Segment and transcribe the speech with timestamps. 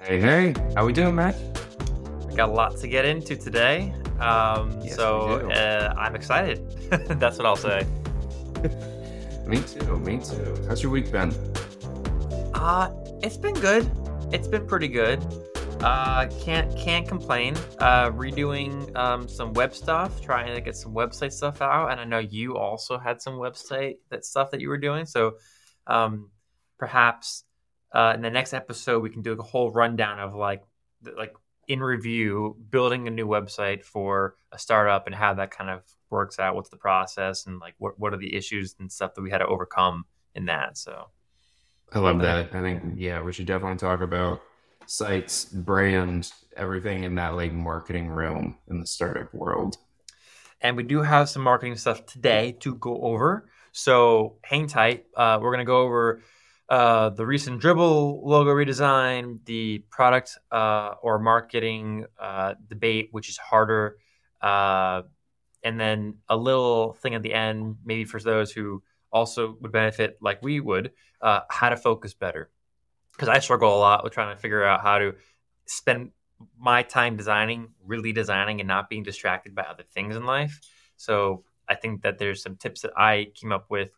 [0.00, 1.34] Hey, hey, how we doing, Matt?
[2.28, 3.92] We got a lot to get into today.
[4.20, 6.70] Um, Yes, so uh, I'm excited.
[7.18, 7.84] That's what I'll say.
[9.44, 10.54] Me too, me too.
[10.68, 11.32] How's your week been?
[12.54, 12.92] Uh,
[13.22, 13.90] it's been good.
[14.30, 15.20] It's been pretty good.
[15.82, 17.56] Uh, can't can't complain.
[17.78, 22.04] Uh, redoing um, some web stuff, trying to get some website stuff out, and I
[22.04, 25.06] know you also had some website that stuff that you were doing.
[25.06, 25.38] So,
[25.86, 26.30] um,
[26.78, 27.44] perhaps
[27.92, 30.62] uh, in the next episode we can do a whole rundown of like
[31.16, 31.34] like
[31.66, 36.38] in review building a new website for a startup and how that kind of works
[36.38, 36.54] out.
[36.54, 39.38] What's the process and like what what are the issues and stuff that we had
[39.38, 40.78] to overcome in that.
[40.78, 41.08] So.
[41.90, 42.54] I love that.
[42.54, 44.42] I think, yeah, we should definitely talk about
[44.84, 49.78] sites, brand, everything in that like marketing realm in the startup world.
[50.60, 53.48] and we do have some marketing stuff today to go over.
[53.72, 55.06] So hang tight.
[55.16, 56.22] Uh, we're going to go over
[56.68, 63.38] uh, the recent Dribbble logo redesign, the product uh, or marketing uh, debate, which is
[63.38, 63.96] harder,
[64.42, 65.02] uh,
[65.64, 70.18] and then a little thing at the end, maybe for those who also would benefit,
[70.20, 72.50] like we would, uh, how to focus better.
[73.12, 75.14] Because I struggle a lot with trying to figure out how to
[75.66, 76.12] spend
[76.58, 80.60] my time designing, really designing, and not being distracted by other things in life.
[80.96, 83.90] So I think that there's some tips that I came up with.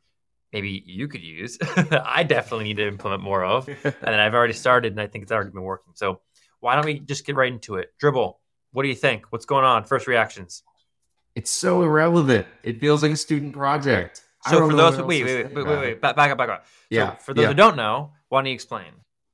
[0.52, 1.58] Maybe you could use.
[2.04, 5.32] I definitely need to implement more of, and I've already started, and I think it's
[5.32, 5.92] already been working.
[5.94, 6.20] So
[6.60, 7.92] why don't we just get right into it?
[8.02, 8.34] Dribbble.
[8.72, 9.26] What do you think?
[9.30, 9.84] What's going on?
[9.84, 10.62] First reactions.
[11.34, 12.46] It's so irrelevant.
[12.62, 14.22] It feels like a student project.
[14.48, 16.66] So for those, wait, wait, wait, wait, back, up, back up.
[16.88, 17.16] Yeah.
[17.16, 18.86] For those who don't know, why don't you explain?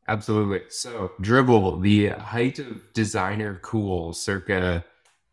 [0.09, 0.63] Absolutely.
[0.69, 4.85] So, Dribbble, the height of designer cool, circa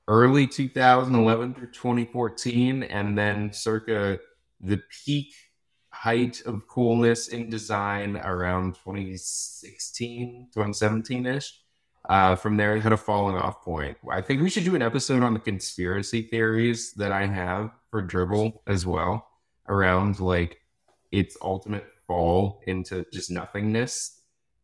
[0.08, 4.20] early 2011 through 2014, and then circa
[4.60, 5.34] the peak
[6.04, 11.62] height of coolness in design around 2016, 2017 ish.
[12.10, 13.96] Uh, from there, it had a falling off point.
[14.12, 18.06] I think we should do an episode on the conspiracy theories that I have for
[18.06, 19.26] Dribbble as well,
[19.70, 20.58] around like
[21.14, 24.20] its ultimate fall into just nothingness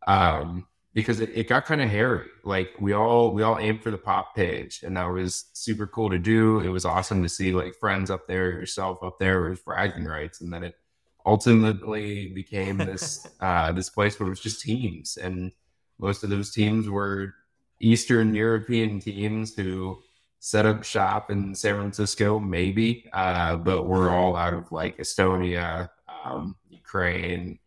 [0.08, 3.92] um because it, it got kind of hairy like we all we all aimed for
[3.92, 7.54] the pop page and that was super cool to do it was awesome to see
[7.54, 10.76] like friends up there yourself up there with bragging rights and then it
[11.26, 15.52] ultimately became this uh this place where it was just teams and
[16.00, 17.34] most of those teams were
[17.80, 19.98] eastern european teams who
[20.40, 25.90] set up shop in san francisco maybe uh but we're all out of like estonia
[26.24, 27.60] um ukraine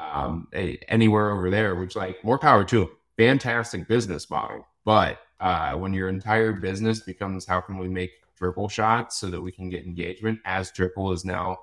[0.00, 0.48] um,
[0.88, 2.90] anywhere over there, which like more power to them.
[3.16, 4.66] Fantastic business model.
[4.84, 9.40] But uh, when your entire business becomes how can we make Dribbble shots so that
[9.40, 11.58] we can get engagement, as Dribbble is now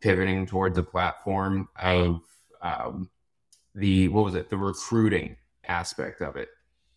[0.00, 2.20] pivoting towards the platform of
[2.62, 3.10] um,
[3.74, 5.36] the what was it, the recruiting
[5.66, 6.48] aspect of it,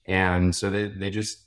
[0.06, 1.46] and so they they just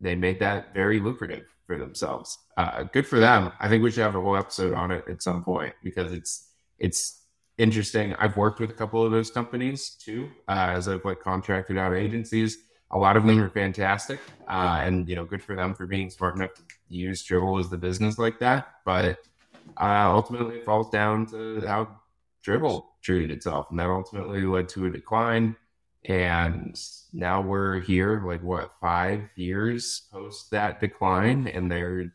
[0.00, 2.38] they made that very lucrative for themselves.
[2.56, 3.52] Uh, good for them.
[3.60, 6.50] I think we should have a whole episode on it at some point because it's
[6.78, 7.22] it's
[7.58, 8.14] interesting.
[8.14, 11.94] I've worked with a couple of those companies too, uh, as I've like contracted out
[11.94, 12.58] agencies.
[12.92, 16.08] A lot of them are fantastic, uh, and you know, good for them for being
[16.08, 18.68] smart enough to use Dribbble as the business like that.
[18.84, 19.18] But
[19.80, 21.88] uh, ultimately, it falls down to how
[22.44, 25.56] Dribbble treated itself, and that ultimately led to a decline.
[26.04, 26.78] And
[27.12, 32.12] now we're here, like what five years post that decline, and they're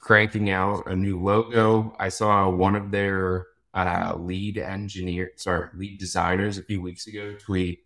[0.00, 1.94] cranking out a new logo.
[1.98, 7.36] I saw one of their uh, lead engineer, sorry, lead designers a few weeks ago
[7.38, 7.84] tweet,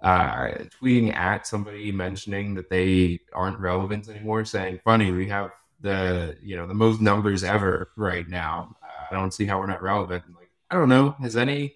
[0.00, 0.48] uh,
[0.80, 5.50] tweeting at somebody mentioning that they aren't relevant anymore, saying, "Funny, we have
[5.80, 8.76] the you know the most numbers ever right now.
[9.10, 11.10] I don't see how we're not relevant." Like, I don't know.
[11.20, 11.74] Has any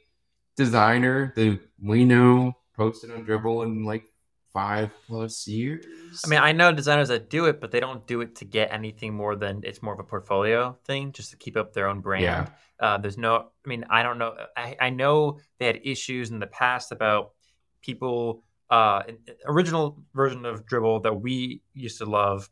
[0.56, 4.04] designer that we know posted on Dribbble in like
[4.52, 5.86] five plus years?
[6.24, 8.72] I mean, I know designers that do it, but they don't do it to get
[8.72, 12.00] anything more than it's more of a portfolio thing, just to keep up their own
[12.00, 12.24] brand.
[12.24, 12.46] Yeah.
[12.78, 14.34] Uh, there's no, I mean, I don't know.
[14.56, 17.32] I, I know they had issues in the past about
[17.82, 18.42] people.
[18.70, 19.02] Uh,
[19.46, 22.48] original version of Dribbble that we used to love.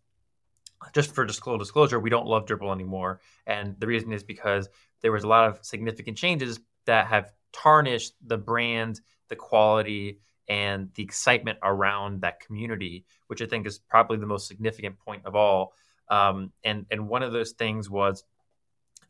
[0.94, 4.68] Just for disclosure, disclosure, we don't love Dribbble anymore, and the reason is because
[5.02, 10.90] there was a lot of significant changes that have tarnished the brand, the quality, and
[10.94, 15.34] the excitement around that community, which I think is probably the most significant point of
[15.34, 15.74] all.
[16.08, 18.24] Um, and and one of those things was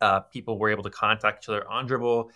[0.00, 2.30] uh, people were able to contact each other on Dribbble,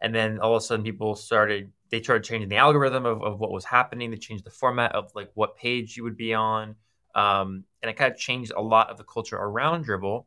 [0.00, 3.40] and then all of a sudden people started they started changing the algorithm of, of
[3.40, 4.10] what was happening.
[4.10, 6.76] They changed the format of like what page you would be on,
[7.14, 10.24] um, and it kind of changed a lot of the culture around Dribbble.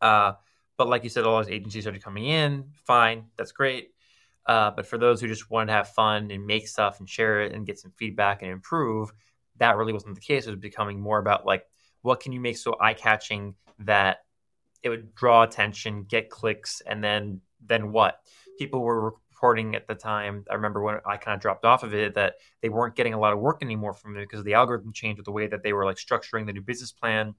[0.00, 0.32] Uh,
[0.76, 2.64] but like you said, all those agencies started coming in.
[2.86, 3.90] Fine, that's great.
[4.46, 7.42] Uh, but for those who just wanted to have fun and make stuff and share
[7.42, 9.12] it and get some feedback and improve,
[9.58, 10.46] that really wasn't the case.
[10.46, 11.66] It was becoming more about like,
[12.02, 14.24] what can you make so eye catching that
[14.82, 18.20] it would draw attention, get clicks, and then then what?
[18.58, 20.44] People were reporting at the time.
[20.50, 23.18] I remember when I kind of dropped off of it that they weren't getting a
[23.18, 25.72] lot of work anymore from it because the algorithm changed with the way that they
[25.72, 27.34] were like structuring the new business plan.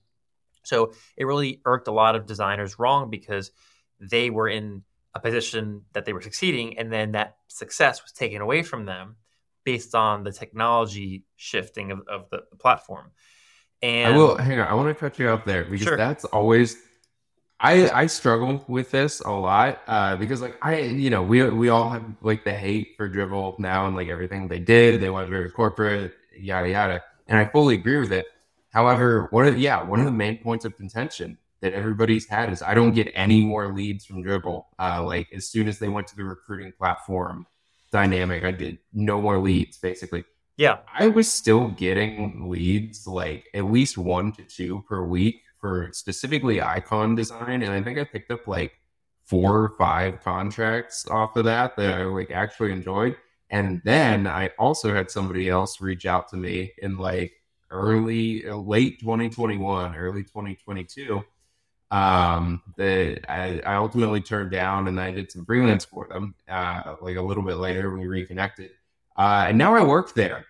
[0.64, 3.52] So it really irked a lot of designers wrong because
[4.00, 4.82] they were in
[5.14, 9.18] a position that they were succeeding, and then that success was taken away from them
[9.64, 13.12] based on the technology shifting of, of the, the platform.
[13.84, 14.68] And I will hang on.
[14.68, 15.98] I want to cut you up there because Sure.
[15.98, 16.78] that's always.
[17.62, 21.70] I I struggle with this a lot uh, because like I you know we we
[21.70, 25.30] all have like the hate for Dribbble now and like everything they did they went
[25.30, 28.26] very corporate yada yada and I fully agree with it.
[28.72, 32.64] However, one of yeah one of the main points of contention that everybody's had is
[32.64, 34.66] I don't get any more leads from Dribbble.
[34.80, 37.46] Uh, like as soon as they went to the recruiting platform
[37.92, 40.24] dynamic, I did no more leads basically.
[40.58, 45.90] yeah, I was still getting leads like at least one to two per week for
[45.94, 47.62] specifically icon design.
[47.62, 48.74] And I think I picked up like
[49.24, 53.16] four or five contracts off of that that I like actually enjoyed.
[53.50, 57.34] And then I also had somebody else reach out to me in like
[57.70, 61.24] early, late 2021, early 2022.
[61.92, 66.36] Um, that I, I ultimately turned down and I did some freelance for them.
[66.48, 68.72] Uh, like a little bit later, when we reconnected.
[69.18, 70.46] Uh, and now I work there.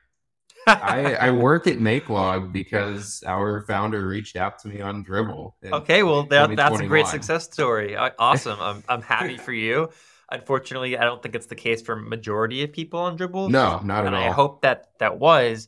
[0.68, 5.54] I, I work at MakeLog because our founder reached out to me on Dribbble.
[5.64, 7.96] Okay, well, that, that's a great success story.
[7.96, 8.60] Awesome.
[8.60, 9.90] I'm, I'm happy for you.
[10.32, 13.50] Unfortunately, I don't think it's the case for majority of people on Dribbble.
[13.50, 14.24] No, not at all.
[14.24, 15.68] I hope that that was.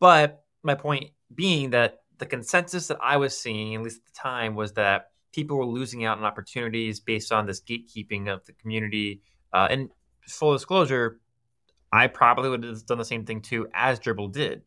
[0.00, 4.18] But my point being that the consensus that I was seeing, at least at the
[4.18, 8.52] time, was that people were losing out on opportunities based on this gatekeeping of the
[8.52, 9.22] community.
[9.52, 9.90] Uh, and
[10.26, 11.20] full disclosure,
[11.94, 14.62] I probably would have done the same thing too as Dribbble did.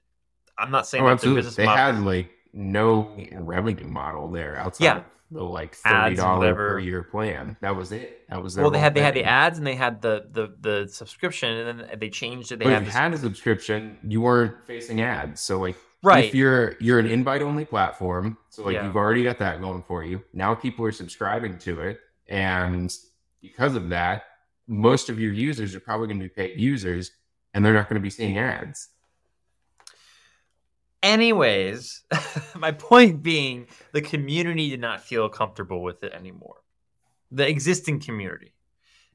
[0.58, 1.40] I'm not saying Oh, that absolutely.
[1.40, 1.94] business They model.
[1.96, 4.98] had like no revenue model there outside Yeah.
[4.98, 7.58] of the like thirty dollar per year plan.
[7.62, 8.22] That was it.
[8.30, 10.56] That was their well, they had they had the ads and they had the the
[10.62, 12.60] the subscription, and then they changed it.
[12.60, 15.42] They But had if you had a subscription, you weren't facing ads.
[15.42, 16.24] So like right.
[16.26, 18.86] if you're you're an invite only platform, so like Yeah.
[18.86, 20.24] you've already got that going for you.
[20.34, 22.00] Now people are subscribing to it,
[22.30, 22.92] and
[23.42, 24.24] because of that,
[24.68, 27.12] most of your users are probably going to be paid users,
[27.54, 28.90] and they're not going to be seeing ads.
[31.04, 32.04] Anyways,
[32.56, 36.64] my point being, the community did not feel comfortable with it anymore.
[37.32, 38.54] The existing community.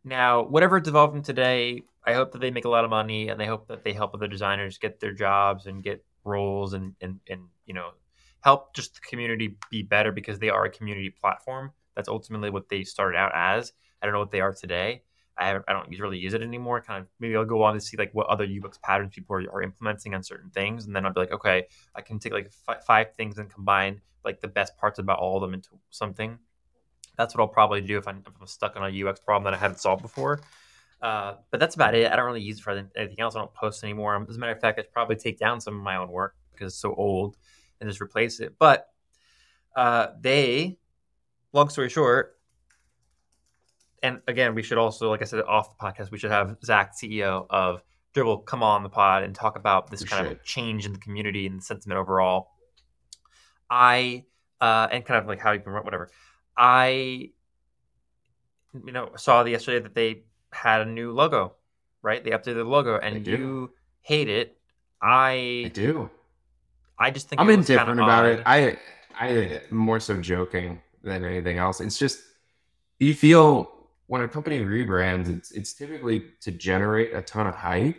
[0.05, 3.41] Now, whatever it's developing today, I hope that they make a lot of money and
[3.41, 7.21] I hope that they help other designers get their jobs and get roles and, and,
[7.29, 7.91] and you know,
[8.41, 11.73] help just the community be better because they are a community platform.
[11.95, 13.73] That's ultimately what they started out as.
[14.01, 15.03] I don't know what they are today.
[15.39, 16.81] I, I don't really use it anymore.
[16.81, 19.53] Kind of maybe I'll go on to see like what other UX patterns people are,
[19.53, 22.51] are implementing on certain things, and then I'll be like, okay, I can take like
[22.51, 26.39] fi- five things and combine like the best parts about all of them into something.
[27.17, 29.55] That's what I'll probably do if I'm, if I'm stuck on a UX problem that
[29.55, 30.41] I haven't solved before.
[31.01, 32.11] Uh, but that's about it.
[32.11, 33.35] I don't really use it for anything else.
[33.35, 34.25] I don't post anymore.
[34.29, 36.73] As a matter of fact, I probably take down some of my own work because
[36.73, 37.37] it's so old
[37.81, 38.55] and just replace it.
[38.59, 38.87] But
[39.75, 40.79] uh, they,
[41.53, 42.39] long story short,
[44.03, 46.93] and again, we should also, like I said, off the podcast, we should have Zach,
[47.01, 47.83] CEO of
[48.15, 50.37] Dribbble, come on the pod and talk about this We kind should.
[50.39, 52.49] of change in the community and the sentiment overall.
[53.71, 54.25] I
[54.61, 56.11] uh, and kind of like how you can whatever.
[56.57, 57.31] I
[58.85, 61.55] you know saw yesterday that they had a new logo,
[62.03, 62.23] right?
[62.23, 63.71] They updated the logo, and you
[64.03, 64.57] hate it.
[65.01, 66.11] I I do.
[66.99, 68.43] I just think I'm it was kinda indifferent about it.
[68.45, 68.79] I
[69.19, 71.81] I am more so joking than anything else.
[71.81, 72.21] It's just
[72.99, 77.97] you feel when a company rebrands, it's it's typically to generate a ton of hype,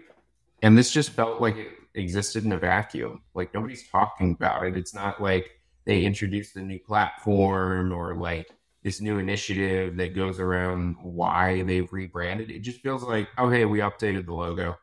[0.62, 3.22] and this just felt like it existed in a vacuum.
[3.34, 4.78] Like nobody's talking about it.
[4.78, 8.50] It's not like they introduced a new platform or like
[8.84, 12.52] this new initiative that goes around why they've rebranded.
[12.52, 14.78] It just feels like, oh hey, we updated the logo.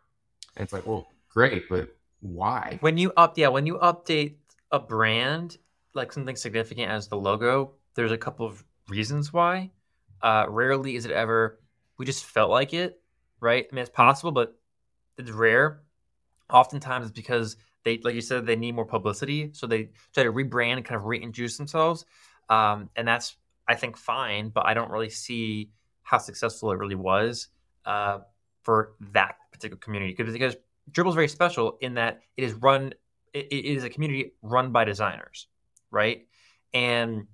[0.57, 2.79] And it's like, well, great, but why?
[2.81, 4.37] when you up yeah when you update
[4.71, 5.57] a brand
[5.95, 9.71] like something significant as the logo there's a couple of reasons why
[10.23, 11.61] uh rarely is it ever
[11.99, 13.01] we just felt like it
[13.41, 14.59] right i mean it's possible but
[15.19, 15.83] it's rare
[16.51, 20.33] oftentimes it's because they like you said they need more publicity so they try to
[20.33, 22.05] rebrand and kind of reintroduce themselves
[22.49, 23.37] um and that's
[23.69, 25.71] i think fine but i don't really see
[26.03, 27.49] how successful it really was
[27.87, 28.19] uh
[28.63, 30.57] for that particular community because because
[30.93, 32.95] Dribbble is very special in that it is run.
[33.33, 35.47] It, it is a community run by designers,
[35.91, 36.27] right?
[36.75, 37.27] And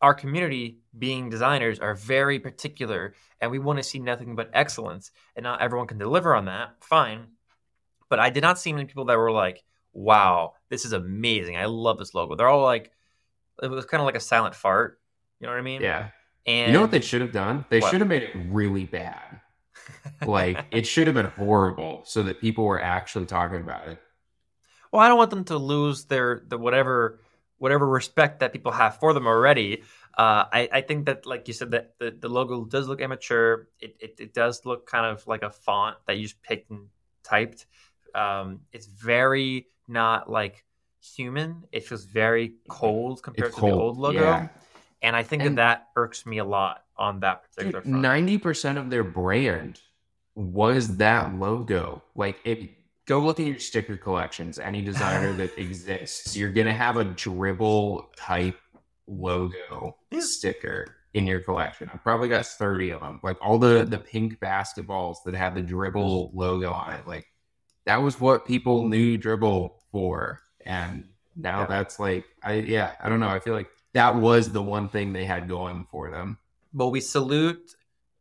[0.00, 5.10] our community, being designers, are very particular, and we want to see nothing but excellence.
[5.36, 6.74] And not everyone can deliver on that.
[6.80, 7.26] Fine,
[8.08, 11.56] but I did not see many people that were like, "Wow, this is amazing!
[11.56, 12.92] I love this logo." They're all like,
[13.62, 15.00] it was kind of like a silent fart.
[15.38, 15.82] You know what I mean?
[15.82, 16.08] Yeah.
[16.46, 17.64] And You know what they should have done?
[17.68, 17.90] They What?
[17.90, 19.40] should have made it really bad.
[20.26, 23.98] Like it should have been horrible so that people were actually talking about it.
[24.92, 27.20] Well, I don't want them to lose their the whatever
[27.60, 29.82] whatever respect that people have for them already.
[30.18, 33.68] Uh, I, I think that, like you said, that the, the logo does look immature.
[33.78, 36.88] It, it it does look kind of like a font that you just picked and
[37.22, 37.66] typed.
[38.14, 40.64] Um, it's very not like
[41.16, 41.64] human.
[41.70, 44.48] It feels very cold compared It's to the old logo, yeah.
[45.02, 48.02] and I think And- that that irks me a lot on that particular front.
[48.02, 49.80] Ninety percent of their brand
[50.34, 52.02] was that logo.
[52.14, 52.58] Like if
[53.10, 58.04] go look at your sticker collections, any designer that exists, you're gonna have a Dribbble
[58.16, 58.56] type
[59.08, 61.90] logo sticker in your collection.
[61.92, 63.20] I've probably got 30 of them.
[63.24, 67.06] Like all the the pink basketballs that have the Dribbble logo on it.
[67.06, 67.26] Like
[67.84, 70.40] that was what people knew Dribbble for.
[70.64, 71.66] And now Yeah.
[71.66, 73.28] that's like I yeah, I don't know.
[73.28, 76.38] I feel like that was the one thing they had going for them.
[76.72, 77.74] But we salute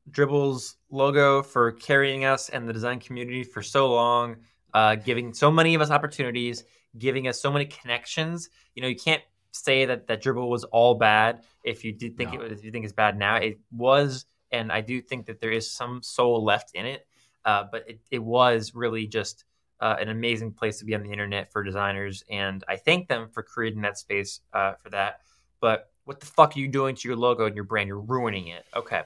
[0.10, 4.38] Dribbble's logo for carrying us and the design community for so long,
[4.73, 6.63] uh, giving so many of us opportunities,
[6.97, 8.49] giving us so many connections.
[8.75, 12.33] You know, you can't say that that Dribbble was all bad if you did think
[12.33, 12.41] No.
[12.41, 13.35] it was, if you think it's bad now.
[13.35, 17.05] It was, and I do think that there is some soul left in it.
[17.45, 19.45] Uh, but it, it was really just
[19.79, 23.29] uh, an amazing place to be on the internet for designers, and I thank them
[23.31, 25.21] for creating that space uh, for that.
[25.61, 27.88] But what the fuck are you doing to your logo and your brand?
[27.88, 28.65] You're ruining it.
[28.75, 29.03] Okay.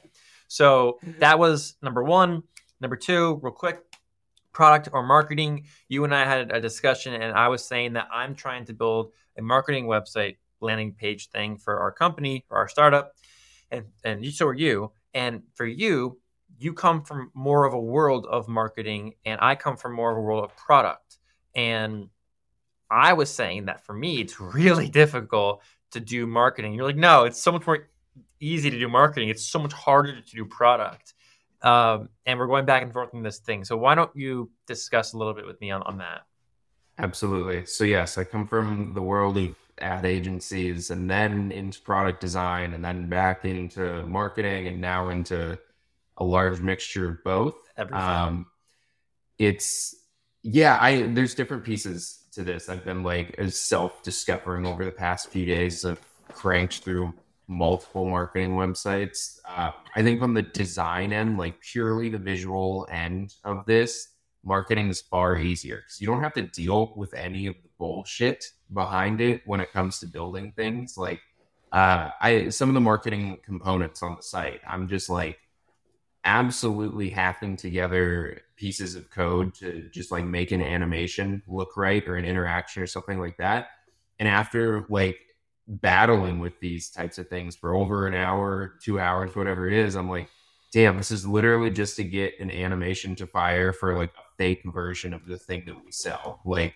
[0.48, 2.44] So that was number one.
[2.82, 3.82] Number two, real quick,
[4.54, 5.66] product or marketing.
[5.90, 9.12] You and I had a discussion, and I was saying that I'm trying to build
[9.38, 13.14] a marketing website landing page thing for our company, for our startup,
[13.72, 14.92] and and you, so are you.
[15.14, 16.20] And for you,
[16.58, 20.18] you come from more of a world of marketing, and I come from more of
[20.18, 21.18] a world of product.
[21.56, 22.10] And
[22.90, 26.74] I was saying that for me, it's really difficult to do marketing.
[26.74, 27.90] You're like, no, it's so much more
[28.40, 29.30] easy to do marketing.
[29.30, 31.14] It's so much harder to do product.
[31.64, 33.64] Um, and we're going back and forth on this thing.
[33.64, 36.22] So why don't you discuss a little bit with me on, on that?
[37.00, 37.66] Absolutely.
[37.66, 42.74] So yes, I come from the world of ad agencies and then into product design
[42.74, 45.58] and then back into marketing and now into
[46.18, 47.56] a large mixture of both.
[47.92, 48.46] Um,
[49.40, 49.96] it's
[50.44, 52.70] yeah, I there's different pieces to this.
[52.70, 55.86] I've been like self discovering over the past few days.
[55.86, 57.14] I've cranked through
[57.54, 59.40] multiple marketing websites.
[59.48, 64.10] Uh, I think from the design end, like purely the visual end of this,
[64.44, 68.46] marketing is far easier because you don't have to deal with any of the bullshit
[68.74, 70.98] behind it when it comes to building things.
[70.98, 71.22] Like
[71.72, 75.40] uh, I some of the marketing components on the site, I'm just like
[76.26, 82.16] absolutely hacking together pieces of code to just like make an animation look right or
[82.16, 83.68] an interaction or something like that.
[84.20, 85.18] And after like
[85.68, 89.96] battling with these types of things for over an hour, two hours, whatever it is,
[89.96, 90.30] I'm like,
[90.72, 94.62] damn, this is literally just to get an animation to fire for like a fake
[94.66, 96.42] version of the thing that we sell.
[96.46, 96.74] Like,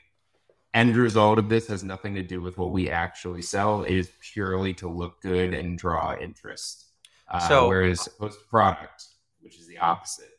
[0.74, 3.84] end result of this has nothing to do with what we actually sell.
[3.84, 6.86] It is purely to look good and draw interest.
[7.28, 9.06] Uh, So- whereas post product,
[9.42, 10.30] which is the opposite,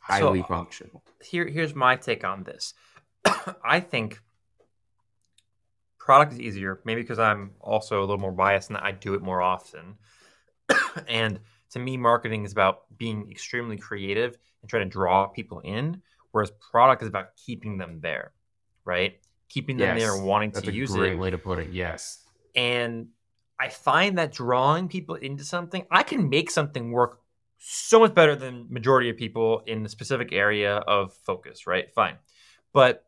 [0.00, 1.02] highly functional.
[1.22, 2.72] Here, here's my take on this.
[3.64, 4.20] I think
[6.08, 9.20] product is easier, maybe because I'm also a little more biased and I do it
[9.20, 9.96] more often.
[11.06, 11.38] and
[11.72, 16.00] to me, marketing is about being extremely creative and trying to draw people in,
[16.30, 18.32] whereas product is about keeping them there,
[18.86, 19.18] right?
[19.50, 20.94] Keeping them Yes, there and wanting to use it.
[20.94, 21.72] That's a great way to put it.
[21.72, 22.24] Yes.
[22.56, 23.08] And
[23.60, 27.20] I find that drawing people into something, I can make something work
[27.58, 31.92] so much better than majority of people in the specific area of focus, right?
[31.92, 32.16] Fine.
[32.72, 33.04] But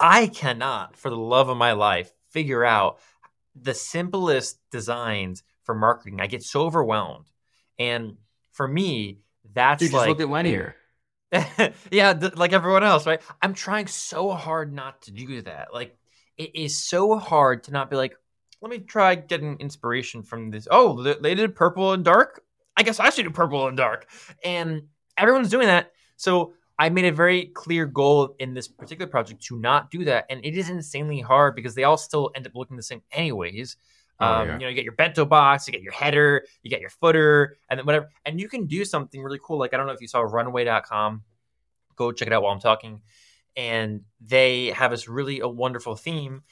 [0.00, 2.98] I cannot, for the love of my life, figure out
[3.58, 6.20] the simplest designs for marketing.
[6.20, 7.32] I get so overwhelmed.
[7.78, 8.18] And
[8.52, 9.20] for me,
[9.54, 10.76] that's Dude, just like look at linear.
[11.90, 13.22] yeah, th- like everyone else, right?
[13.40, 15.72] I'm trying so hard not to do that.
[15.72, 15.96] Like,
[16.36, 18.14] it is so hard to not be like,
[18.60, 20.68] let me try getting inspiration from this.
[20.70, 22.44] Oh, they did purple and dark.
[22.76, 24.06] I guess I should do purple and dark.
[24.44, 25.92] And everyone's doing that.
[26.16, 30.26] So I made a very clear goal in this particular project to not do that.
[30.28, 33.76] And it is insanely hard because they all still end up looking the same, anyways.
[34.20, 34.52] Oh, um, yeah.
[34.54, 37.56] You know, you get your bento box, you get your header, you get your footer,
[37.70, 38.10] and then whatever.
[38.24, 39.58] And you can do something really cool.
[39.58, 41.22] Like, I don't know if you saw runway.com.
[41.96, 43.00] Go check it out while I'm talking.
[43.56, 46.42] And they have this really a wonderful theme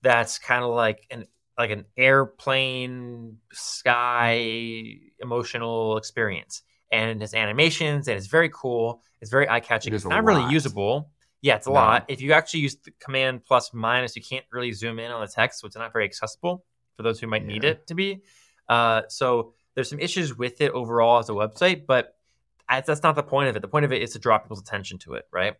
[0.00, 1.26] that's kind of like an
[1.58, 9.48] like an airplane sky emotional experience and his animations and it's very cool it's very
[9.48, 11.10] eye-catching It it's not really usable
[11.42, 11.74] yeah it's a No.
[11.74, 15.20] lot if you actually use the command plus minus you can't really zoom in on
[15.20, 16.64] the text so it's not very accessible
[16.96, 18.22] for those who might need it to be
[18.68, 22.16] uh, so there's some issues with it overall as a website but
[22.68, 24.98] that's not the point of it the point of it is to draw people's attention
[24.98, 25.54] to it right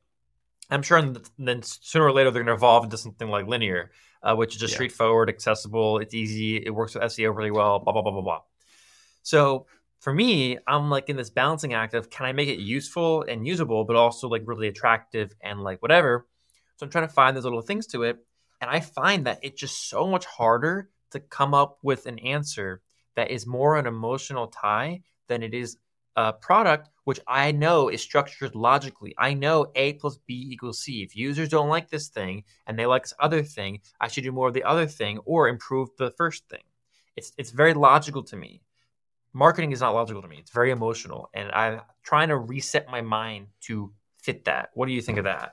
[0.70, 3.46] i'm sure in the- then sooner or later they're going to evolve into something like
[3.46, 3.90] linear
[4.22, 4.76] uh, which is just Yeah.
[4.76, 5.98] straightforward, accessible.
[5.98, 6.56] It's easy.
[6.56, 7.78] It works with SEO really well.
[7.78, 8.40] Blah blah blah blah blah.
[9.22, 9.66] So
[10.04, 13.46] for me, I'm like in this balancing act of can I make it useful and
[13.46, 16.26] usable, but also like really attractive and like whatever.
[16.76, 18.18] So I'm trying to find those little things to it,
[18.60, 22.82] and I find that it's just so much harder to come up with an answer
[23.16, 25.78] that is more an emotional tie than it is
[26.16, 29.14] a product which I know is structured logically.
[29.16, 31.02] I know A plus B equals C.
[31.02, 34.32] If users don't like this thing and they like this other thing, I should do
[34.32, 36.62] more of the other thing or improve the first thing.
[37.16, 38.60] It's it's very logical to me.
[39.34, 40.38] Marketing is not logical to me.
[40.38, 44.70] It's very emotional, and I'm trying to reset my mind to fit that.
[44.74, 45.52] What do you think of that?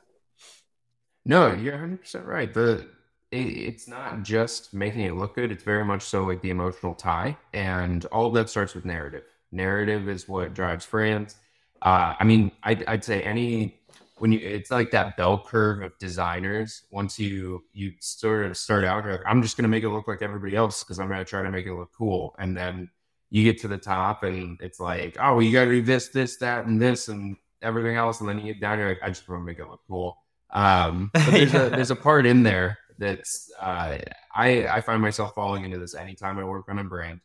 [1.26, 2.54] No, you're 100% right.
[2.54, 2.88] The
[3.32, 6.94] it, it's not just making it look good, it's very much so like the emotional
[6.94, 7.38] tie.
[7.54, 9.24] And all of that starts with narrative.
[9.52, 11.36] Narrative is what drives brands.
[11.82, 13.80] Uh, I mean, I'd, I'd say any
[14.20, 16.84] when you it's like that bell curve of designers.
[16.92, 20.22] Once you you sort of start out, like, I'm just gonna make it look like
[20.22, 22.36] everybody else because I'm gonna try to make it look cool.
[22.38, 22.90] And then
[23.32, 26.68] you get to the top and it's like, oh, you gotta do this, this, that,
[26.68, 28.22] and this, and everything else.
[28.22, 30.18] And then you get down, you're like, I just want to make it look cool.
[30.52, 31.68] Um, but there's Yeah.
[31.68, 33.98] a there's a part in there that's uh,
[34.36, 37.22] I I find myself falling into this anytime I work on a brand.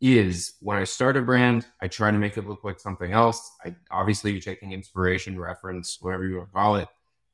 [0.00, 3.50] Is when I start a brand, I try to make it look like something else.
[3.64, 6.88] I obviously you're taking inspiration, reference, whatever you want to call it,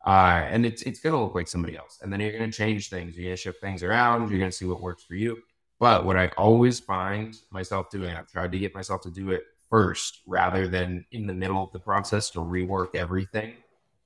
[0.07, 1.99] uh, and it's it's gonna look like somebody else.
[2.03, 3.17] And then you're gonna change things.
[3.19, 4.31] You're gonna shift things around.
[4.31, 5.43] You're gonna see what works for you.
[5.83, 9.43] But what I always find myself doing, I've tried to get myself to do it
[9.69, 13.55] first rather than in the middle of the process to rework everything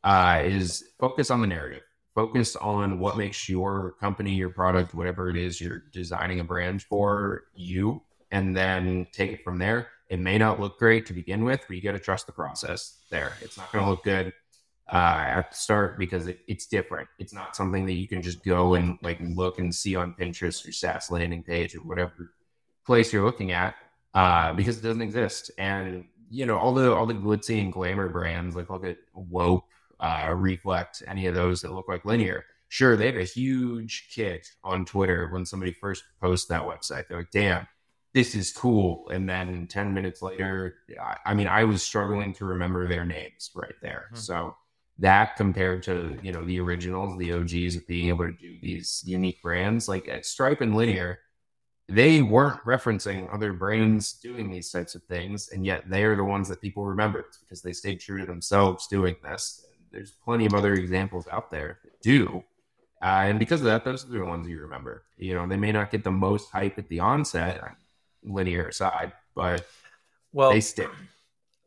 [0.02, 1.82] uh, is focus on the narrative.
[2.14, 6.80] Focus on what makes your company, your product, whatever it is you're designing a brand
[6.80, 9.88] for you, and then take it from there.
[10.08, 13.00] It may not look great to begin with, but you got to trust the process
[13.10, 13.34] there.
[13.42, 14.32] It's not going to look good
[14.92, 17.08] uh, at the start because it, it's different.
[17.18, 20.66] It's not something that you can just go and like look and see on Pinterest
[20.66, 22.32] or SaaS landing page or whatever
[22.86, 23.74] place you're looking at
[24.14, 25.50] uh, because it doesn't exist.
[25.58, 29.64] And you know all the all the glitzy and glamour brands like look at Wope,
[30.00, 32.44] uh, Reflect, any of those that look like linear.
[32.68, 37.06] Sure, they have a huge kick on Twitter when somebody first posts that website.
[37.08, 37.66] They're like, "Damn,
[38.12, 42.44] this is cool," and then ten minutes later, I, I mean, I was struggling to
[42.44, 44.06] remember their names right there.
[44.12, 44.18] Mhm.
[44.18, 44.56] So
[44.98, 49.02] that compared to you know the originals, the OGs of being able to do these
[49.06, 51.18] unique brands like at Stripe and Linear,
[51.88, 56.24] they weren't referencing other brands doing these types of things, and yet they are the
[56.24, 59.66] ones that people remember It's because they stayed true to themselves doing this.
[59.92, 62.42] There's plenty of other examples out there that do,
[63.02, 65.04] uh, and because of that, those are the ones you remember.
[65.16, 67.62] You know, they may not get the most hype at the onset,
[68.24, 69.66] linear aside, but
[70.32, 70.90] Well, they stick.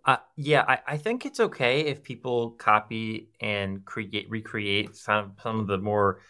[0.09, 5.59] Uh, yeah, I, I think it's okay if people copy and create, recreate some, some
[5.59, 6.21] of the more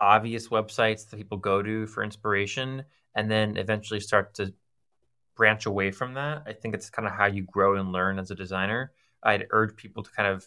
[0.00, 2.82] obvious websites that people go to for inspiration
[3.14, 4.54] and then eventually start to
[5.36, 6.44] branch away from that.
[6.46, 8.92] I think it's kind of how you grow and learn as a designer.
[9.22, 10.46] I'd urge people to kind of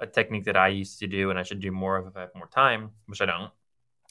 [0.00, 2.22] a technique that I used to do and I should do more of if I
[2.22, 3.52] have more time, which I don't,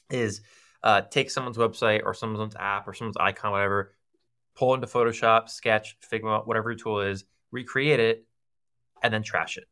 [0.08, 0.40] is
[0.82, 3.92] uh, take someone's website or someone's app or someone's icon, whatever,
[4.54, 8.26] pull into Photoshop, Sketch, Figma, whatever your tool is, recreate it,
[9.02, 9.64] and then trash it.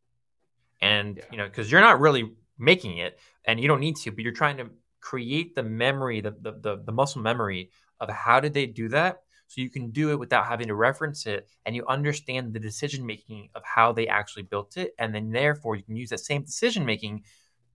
[0.80, 1.24] And Yeah.
[1.30, 4.32] you know, because you're not really making it, and you don't need to, but you're
[4.32, 8.66] trying to create the memory, the the the, the muscle memory of how did they
[8.66, 12.52] do that, so you can do it without having to reference it, and you understand
[12.52, 16.10] the decision making of how they actually built it, and then therefore you can use
[16.10, 17.24] that same decision making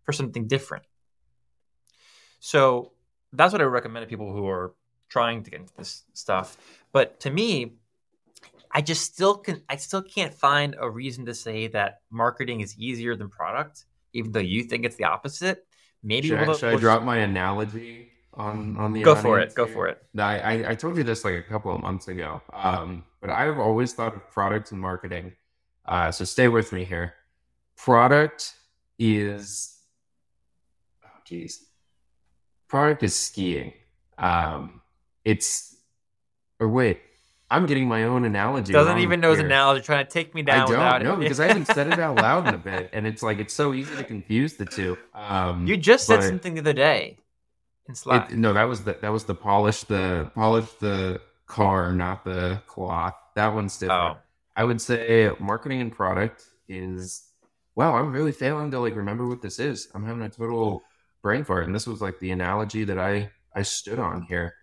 [0.03, 0.85] for something different.
[2.39, 2.93] So
[3.33, 4.73] that's what I recommend to people who are
[5.09, 6.57] trying to get into this stuff.
[6.91, 7.73] But to me,
[8.71, 12.77] I just still can I still can't find a reason to say that marketing is
[12.77, 15.65] easier than product, even though you think it's the opposite.
[16.03, 19.55] Maybe Should, I, we'll, should we'll- drop my analogy on on the Go for it.
[19.55, 19.73] Go here?
[19.73, 20.03] for it.
[20.17, 22.41] I, I I told you this like a couple of months ago.
[22.53, 25.33] Um, but I've always thought of product and marketing.
[25.85, 27.15] Uh, so stay with me here.
[27.75, 28.53] Product
[28.99, 29.77] is,
[31.03, 31.65] oh geez,
[32.67, 33.73] product is skiing.
[34.17, 34.81] Um,
[35.25, 35.75] it's,
[36.59, 37.01] or wait,
[37.51, 38.73] I'm getting my own analogy.
[38.73, 40.55] Doesn't even know his analogy, trying to take me down.
[40.55, 43.07] I don't without know because I haven't said it out loud in a bit, and
[43.07, 44.97] it's like it's so easy to confuse the two.
[45.15, 47.17] Um, You just said something the other day.
[47.87, 48.31] in Slack.
[48.31, 52.61] It, no, that was the that was the polish the polish the car, not the
[52.67, 53.15] cloth.
[53.35, 54.17] That one's different.
[54.17, 54.21] Oh.
[54.55, 57.29] I would say marketing and product is
[57.75, 59.87] wow, I'm really failing to like remember what this is.
[59.95, 60.83] I'm having a total
[61.21, 61.65] brain fart.
[61.65, 64.53] And this was like the analogy that I I stood on here.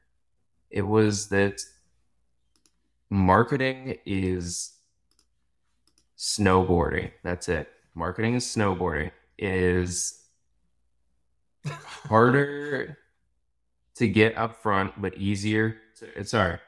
[0.71, 1.61] It was that
[3.11, 4.73] marketing is
[6.17, 7.11] snowboarding.
[7.23, 7.69] That's it.
[7.95, 9.11] Marketing is snowboarding.
[9.39, 10.23] It is
[11.67, 12.99] harder
[13.97, 16.59] to get up front, but easier to, sorry,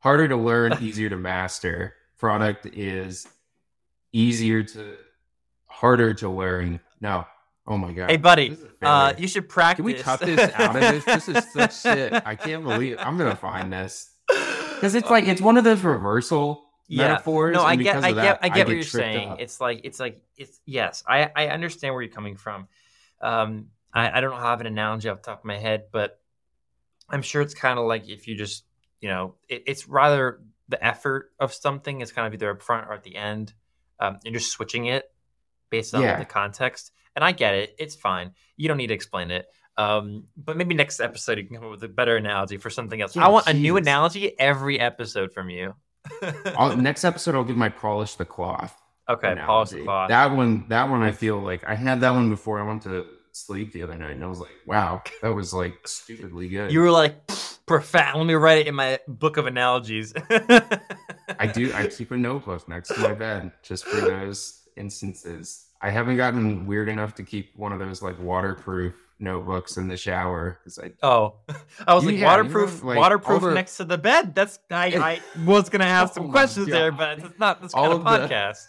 [0.00, 1.94] harder to learn, easier to master.
[2.18, 3.26] Product is
[4.12, 4.96] easier to
[5.66, 6.80] harder to learn.
[7.00, 7.26] No.
[7.66, 8.10] Oh my god.
[8.10, 9.76] Hey, buddy, This is a uh, you should practice.
[9.76, 11.04] Can we cut this out of this?
[11.04, 12.14] This is such shit.
[12.24, 14.10] I can't believe I'm gonna find this
[14.78, 17.08] because it's like it's one of those reversal Yeah.
[17.08, 17.54] metaphors.
[17.54, 19.28] No, I get, I get, that, I get what you're saying.
[19.30, 19.40] up.
[19.40, 22.68] It's like, it's like, it's yes, I, I understand where you're coming from.
[23.20, 26.20] Um, I, I don't have an analogy off the top of my head, but
[27.08, 28.64] I'm sure it's kind of like if you just,
[29.00, 32.86] you know, it, it's rather the effort of something is kind of either up front
[32.88, 33.54] or at the end.
[34.00, 35.10] Um, you're just switching it
[35.70, 36.18] based on Yeah.
[36.18, 37.74] the context, and I get it.
[37.78, 38.32] It's fine.
[38.56, 39.46] You don't need to explain it.
[39.78, 43.00] Um, but maybe next episode you can come up with a better analogy for something
[43.00, 43.14] else.
[43.14, 45.74] Yeah, I want a new analogy every episode from you.
[46.76, 48.76] Next episode I'll give my polish the cloth.
[49.08, 50.08] Okay, polish the cloth.
[50.08, 53.06] That one, that one, I feel like I had that one before I went to
[53.32, 56.72] sleep the other night, and I was like, wow, that was like stupidly good.
[56.72, 58.18] You were like "Pfft, profound.
[58.18, 60.12] Let me write it in my book of analogies.
[61.38, 61.72] I do.
[61.72, 65.66] I keep a notebook next to my bed just for those instances.
[65.80, 69.96] I haven't gotten weird enough to keep one of those like waterproof notebooks in the
[69.96, 71.36] shower because I Oh,
[71.86, 74.34] I was You- like yeah, you waterproof, know, like, waterproof the- next to the bed.
[74.34, 74.86] That's I,
[75.36, 77.88] I was gonna have oh some Oh my questions there, but it's not this All
[77.88, 78.66] kind of of the- podcast.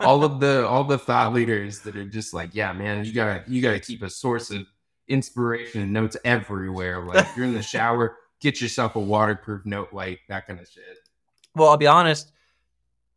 [0.00, 3.44] all of the all the thought leaders that are just like, yeah, man, you gotta
[3.46, 4.66] you gotta keep a source of
[5.06, 7.04] inspiration and notes everywhere.
[7.04, 10.82] Like you're in the shower, get yourself a waterproof note light, that kind of shit.
[11.54, 12.32] Well, I'll be honest.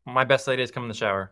[0.05, 1.31] My best ideas come in the shower.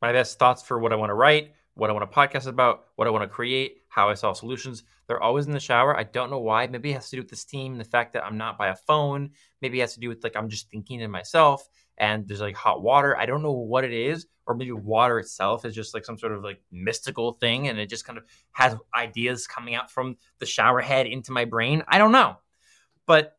[0.00, 2.84] My best thoughts for what I want to write, what I want to podcast about,
[2.96, 4.84] what I want to create, how I solve solutions.
[5.06, 5.96] They're always in the shower.
[5.96, 6.66] I don't know why.
[6.66, 8.76] Maybe it has to do with the steam, the fact that I'm not by a
[8.76, 9.30] phone.
[9.60, 11.66] Maybe it has to do with like I'm just thinking to myself
[11.98, 13.16] and there's like hot water.
[13.16, 14.26] I don't know what it is.
[14.44, 17.88] Or maybe water itself is just like some sort of like mystical thing and it
[17.88, 21.84] just kind of has ideas coming out from the shower head into my brain.
[21.86, 22.36] I don't know.
[23.06, 23.36] But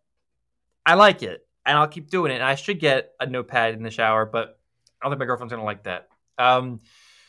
[0.86, 2.36] I like it and I'll keep doing it.
[2.36, 4.58] And I should get a notepad in the shower, but
[5.02, 6.08] I don't think my girlfriend's gonna like that.
[6.38, 6.80] Um,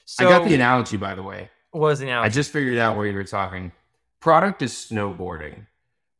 [0.04, 1.50] so I got the analogy by the way.
[1.70, 2.26] what was the analogy?
[2.26, 3.72] I just figured out while you were talking.
[4.20, 5.66] Product is snowboarding.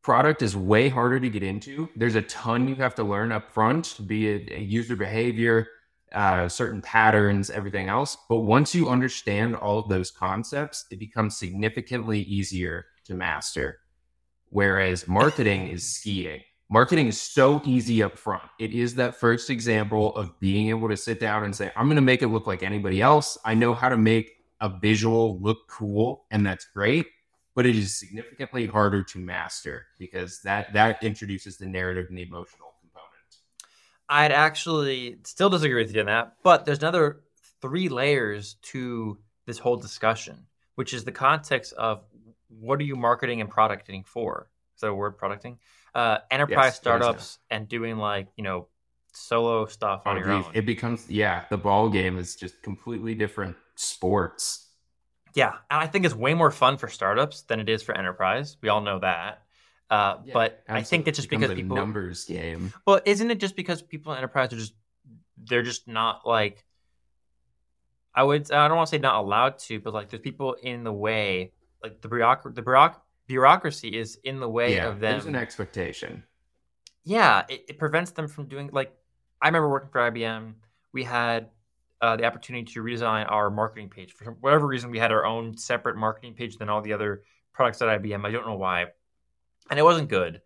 [0.03, 1.89] Product is way harder to get into.
[1.97, 5.67] There's a ton you have to learn up front, be it a user behavior,
[6.13, 8.17] uh, certain patterns, everything else.
[8.29, 13.79] But once you understand all of those concepts, it becomes significantly easier to master.
[14.51, 16.43] Whereas marketing is skiing.
[16.75, 18.43] Marketing is so easy up front.
[18.59, 21.95] It is that first example of being able to sit down and say, I'm going
[21.95, 23.39] to make it look like anybody else.
[23.45, 27.07] I know how to make a visual look cool, and that's great.
[27.55, 32.23] But it is significantly harder to master because that that introduces the narrative and the
[32.23, 33.37] emotional component.
[34.09, 37.21] I'd actually still disagree with you on that, but there's another
[37.63, 42.03] three layers to this whole discussion, which is the context of
[42.49, 44.49] what are you marketing and producting for?
[44.75, 45.57] Is that a word, producting?
[45.95, 48.67] Uh, enterprise Yes, startups and doing like, you know,
[49.13, 50.47] solo stuff on Oh, your geez.
[50.47, 50.53] own.
[50.55, 54.69] It becomes yeah, the ball game is just completely different sports.
[55.35, 58.57] Yeah, and I think it's way more fun for startups than it is for enterprise.
[58.61, 59.43] We all know that.
[59.91, 61.77] Uh, Yeah, but I think it's just Becomes because a people.
[61.77, 62.73] numbers game.
[62.87, 64.75] Well, isn't it just because people in enterprise are just
[65.37, 66.65] they're just not like
[68.15, 70.85] I would I don't want to say not allowed to, but like there's people in
[70.85, 71.53] the way,
[71.83, 75.13] like the bureaucracy the bureauc- bureaucracy is in the way yeah, of them.
[75.13, 76.25] there's an expectation.
[77.05, 78.93] yeah, it, it prevents them from doing like
[79.41, 80.55] I remember working for IBM.
[80.93, 81.51] We had
[82.01, 84.91] uh, the opportunity to redesign our marketing page for whatever reason.
[84.91, 88.25] We had our own separate marketing page than all the other products at IBM.
[88.25, 88.87] I don't know why,
[89.71, 90.41] and it wasn't good.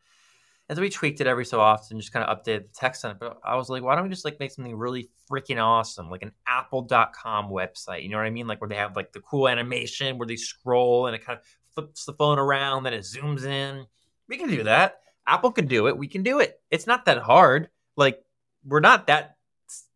[0.68, 3.12] And so we tweaked it every so often, just kind of updated the text on
[3.12, 3.18] it.
[3.18, 6.22] But I was like, why don't we just like make something really freaking awesome, like
[6.22, 8.02] an Apple.com website?
[8.02, 8.46] You know what I mean?
[8.46, 11.44] Like where they have like the cool animation where they scroll and it kind of
[11.78, 13.86] flips the phone around, then it zooms in.
[14.28, 15.00] We can do that.
[15.26, 15.96] Apple can do it.
[15.96, 16.60] We can do it.
[16.70, 17.68] It's not that hard.
[17.96, 18.20] Like
[18.64, 19.36] we're not that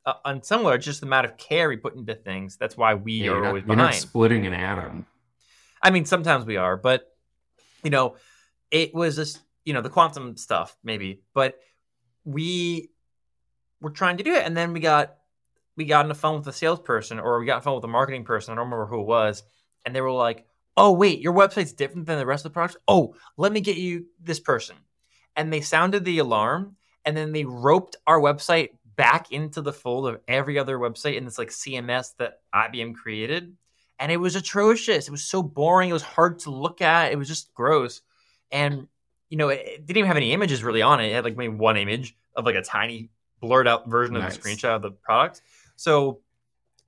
[0.07, 0.77] uh, unsimilar.
[0.77, 2.57] It's just the amount of care we put into things.
[2.57, 5.07] That's why we Yeah, are always not, you're not splitting an atom.
[5.83, 7.13] I mean, sometimes we are, but
[7.83, 8.15] you know,
[8.71, 11.59] it was just you know the quantum stuff maybe, but
[12.25, 12.91] we
[13.81, 15.17] were trying to do it, and then we got
[15.77, 17.85] we got on the phone with a salesperson or we got on the phone with
[17.85, 18.53] a marketing person.
[18.53, 19.43] I don't remember who it was,
[19.85, 22.77] and they were like, oh wait, your website's different than the rest of the products.
[22.89, 24.77] Oh, let me get you this person,
[25.37, 30.07] and they sounded the alarm, and then they roped our website back into the fold
[30.07, 33.57] of every other website in this like CMS that IBM created.
[33.99, 35.07] And it was atrocious.
[35.07, 35.91] It was so boring.
[35.91, 37.13] It was hard to look at.
[37.13, 38.03] It was just gross.
[38.51, 38.89] And,
[39.31, 41.09] you know, it, it didn't even have any images really on it.
[41.09, 44.37] It had like maybe one image of like a tiny blurred out version Nice.
[44.37, 45.43] of the screenshot of the product.
[45.77, 46.21] So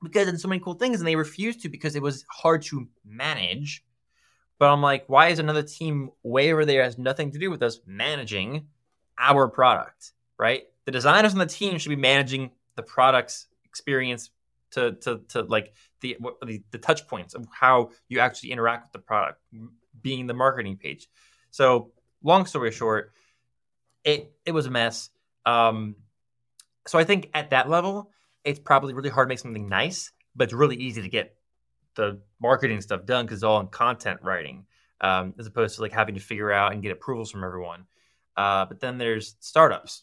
[0.05, 2.87] because did so many cool things and they refused to because it was hard to
[3.05, 3.85] manage.
[4.59, 7.63] But I'm like, why is another team way over there has nothing to do with
[7.63, 8.69] us managing
[9.19, 10.63] our product, right?
[10.85, 14.31] The designers on the team should be managing the product's experience
[14.73, 18.93] to to, to like the, the the touch points of how you actually interact with
[18.93, 19.41] the product,
[20.03, 21.09] being the marketing page.
[21.51, 23.13] So, long story short,
[24.05, 25.11] it it was a mess.
[25.47, 25.97] Um,
[26.87, 28.11] so I think at that level,
[28.45, 31.37] it's probably really hard to make something nice, but it's really easy to get
[31.95, 34.67] the marketing stuff done because it's all in content writing,
[35.01, 37.87] um, as opposed to like having to figure out and get approvals from everyone.
[38.37, 40.03] Uh, but then there's startups,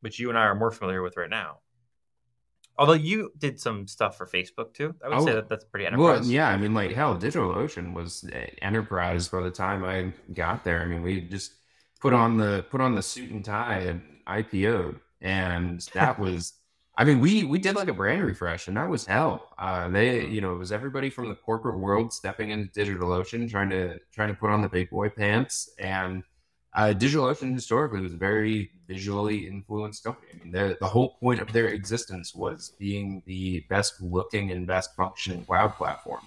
[0.00, 1.58] which you and I are more familiar with right now.
[2.78, 5.84] Although you did some stuff for Facebook too, I would say Oh, that that's pretty
[5.84, 6.20] enterprise.
[6.22, 10.64] Well, yeah, I mean, like hell, DigitalOcean was uh, enterprise by the time I got
[10.64, 10.80] there.
[10.80, 11.52] I mean, we just
[12.00, 16.54] put on the put on the suit and tie and IPO'd, and that was.
[17.00, 19.48] I mean, we we did like a brand refresh, and that was hell.
[19.58, 23.70] Uh, they, you know, it was everybody from the corporate world stepping into DigitalOcean, trying
[23.70, 26.22] to trying to put on the big boy pants, and
[26.74, 30.28] uh, DigitalOcean historically was a very visually influenced company.
[30.34, 34.66] I mean, the, the whole point of their existence was being the best looking and
[34.66, 36.20] best functioning cloud platform.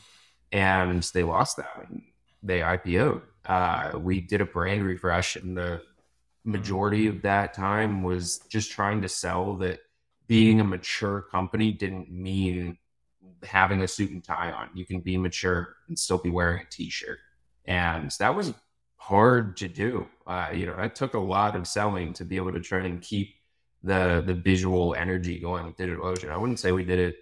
[0.52, 2.02] And they lost that when
[2.42, 3.22] they IPO'd.
[3.46, 5.84] Uh, we did a brand refresh, and the
[6.44, 9.80] majority of that time was just trying to sell that
[10.28, 12.78] being a mature company didn't mean
[13.44, 14.70] having a suit and tie on.
[14.74, 17.20] You can be mature and still be wearing a t shirt.
[17.66, 18.54] And that was
[18.98, 20.08] hard to do.
[20.26, 23.02] Uh, you know, it took a lot of selling to be able to try and
[23.02, 23.36] keep
[23.84, 26.32] the the visual energy going with DigitalOcean.
[26.32, 27.16] I wouldn't say we did it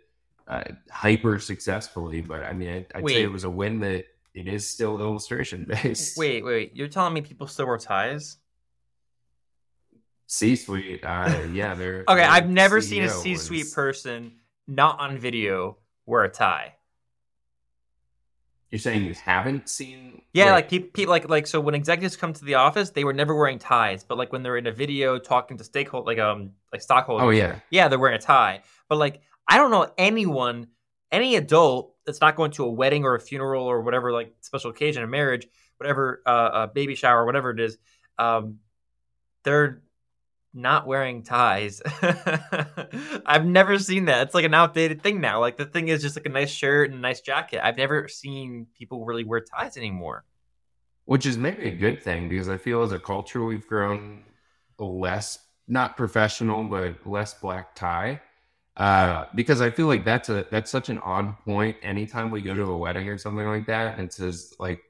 [0.48, 4.48] uh, hyper successfully, but I mean, I'd, I'd say it was a win that it
[4.48, 6.18] is still illustration based.
[6.18, 8.38] Wait, wait, you're telling me people still wear ties?
[10.32, 14.32] C suite, uh, yeah, they're Okay, their I've never seen a CEO C-suite person
[14.66, 16.76] not on video wear a tie.
[18.70, 20.22] You're saying you haven't seen?
[20.32, 23.36] Yeah, like people, like like so when executives come to the office, they were never
[23.36, 26.82] wearing ties, but like when they're in a video talking to stakeholders, like um like
[26.82, 28.62] stockholders, Oh yeah, yeah, they're wearing a tie.
[28.88, 30.68] But like I don't know anyone,
[31.12, 34.70] any adult that's not going to a wedding or a funeral or whatever like special
[34.70, 37.78] occasion, a marriage, whatever, uh, a baby shower, whatever it is,
[38.18, 38.60] um,
[39.44, 39.82] they're
[40.54, 41.82] not wearing ties.
[43.26, 44.28] I've never seen that.
[44.28, 45.40] It's like an outdated thing now.
[45.40, 47.66] Like the thing is just like a nice shirt and a nice jacket.
[47.66, 50.26] I've never seen people really wear ties anymore.
[51.06, 54.24] which is maybe a good thing because I feel as a culture we've grown
[54.80, 58.22] less, not professional, but less black tie.
[58.78, 61.78] Uh, because I feel like that's a that's such an odd point.
[61.84, 64.82] Anytime we go to a wedding or something like that, it says like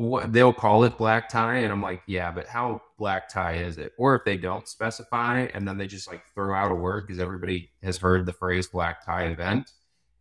[0.00, 3.78] what they'll call it black tie, and I'm like, yeah, but how black tie is
[3.78, 3.92] it?
[3.98, 7.20] Or if they don't specify, and then they just like throw out a word because
[7.20, 9.70] everybody has heard the phrase black tie event,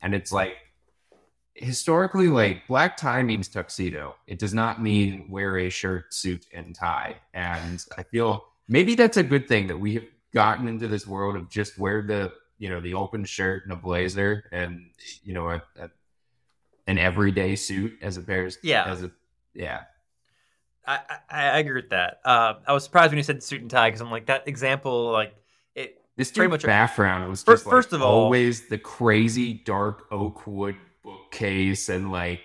[0.02, 0.56] and it's like
[1.56, 6.74] historically like black tie means tuxedo it does not mean wear a shirt suit and
[6.74, 11.06] tie and i feel maybe that's a good thing that we have gotten into this
[11.06, 14.86] world of just wear the you know the open shirt and a blazer and
[15.22, 15.90] you know a, a,
[16.88, 18.86] an everyday suit as opposed Yeah.
[18.86, 19.12] as a
[19.54, 19.82] yeah
[20.88, 22.20] I, I, I agree with that.
[22.26, 25.12] Uh, I was surprised when you said suit and tie because I'm like that example.
[25.12, 25.36] Like
[25.76, 28.78] it, this Pretty much- background It was Fir- just like first of all- always the
[28.80, 32.40] crazy dark oak wood bookcase and like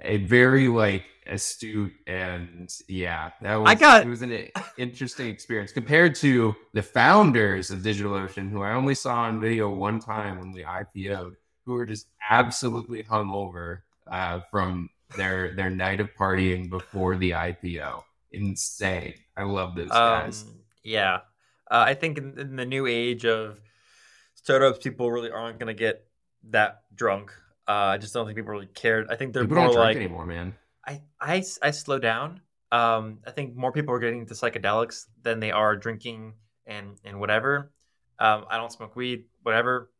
[0.00, 5.70] a very like astute and yeah that was I got- it was an interesting experience
[5.72, 10.50] compared to the founders of DigitalOcean who I only saw on video one time when
[10.52, 17.16] we IPO'd who were just absolutely hungover uh, from their their night of partying before
[17.16, 21.20] the IPO insane I love those guys um, yeah.
[21.70, 23.58] Uh, I think in, in the new age of
[24.34, 26.06] startups, people really aren't going to get
[26.50, 27.32] that drunk.
[27.66, 29.08] Uh, I just don't think people really cared.
[29.10, 30.54] I think they're people more don't drink like anymore man
[30.86, 32.42] I, I, I slow down.
[32.70, 36.34] Um, I think more people are getting into psychedelics than they are drinking
[36.66, 37.72] and, and whatever.
[38.18, 39.90] Um, I don't smoke weed, whatever.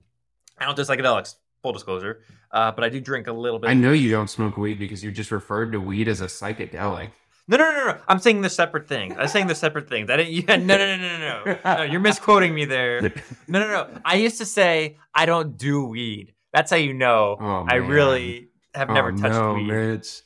[0.59, 2.21] I don't do psychedelics, full disclosure.
[2.53, 3.69] Uh, but I do drink a little bit.
[3.71, 7.09] I know you don't smoke weed because you just referred to weed as a psychedelic.
[7.49, 7.99] No, no, no, no.
[8.07, 9.17] I'm saying the separate things.
[9.19, 10.09] I'm saying the separate things.
[10.11, 10.33] I didn't.
[10.49, 11.59] Yeah, no, no, no, no, no, no.
[11.79, 13.01] No, you're misquoting me there.
[13.49, 13.89] No, no, no.
[14.05, 16.35] I used to say I don't do weed.
[16.53, 19.67] That's how you know Oh, I really have never Oh, touched no, weed.
[19.67, 20.21] Mitch.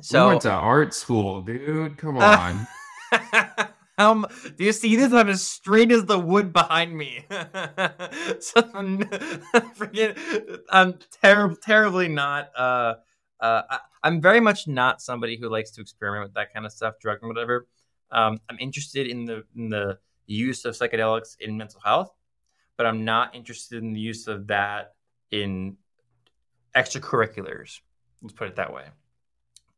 [0.00, 1.98] So we went to art school, dude.
[1.98, 2.66] Come on.
[3.98, 5.12] Um, do you see this?
[5.12, 7.24] I'm as straight as the wood behind me.
[7.30, 8.98] so, I'm
[9.76, 12.50] freaking, I'm ter- terribly not.
[12.56, 12.94] Uh,
[13.40, 16.72] uh, I, I'm very much not somebody who likes to experiment with that kind of
[16.72, 17.66] stuff, drug and whatever.
[18.10, 22.12] Um, I'm interested in the in the use of psychedelics in mental health,
[22.76, 24.94] but I'm not interested in the use of that
[25.30, 25.76] in
[26.74, 27.80] extracurriculars.
[28.22, 28.84] Let's put it that way.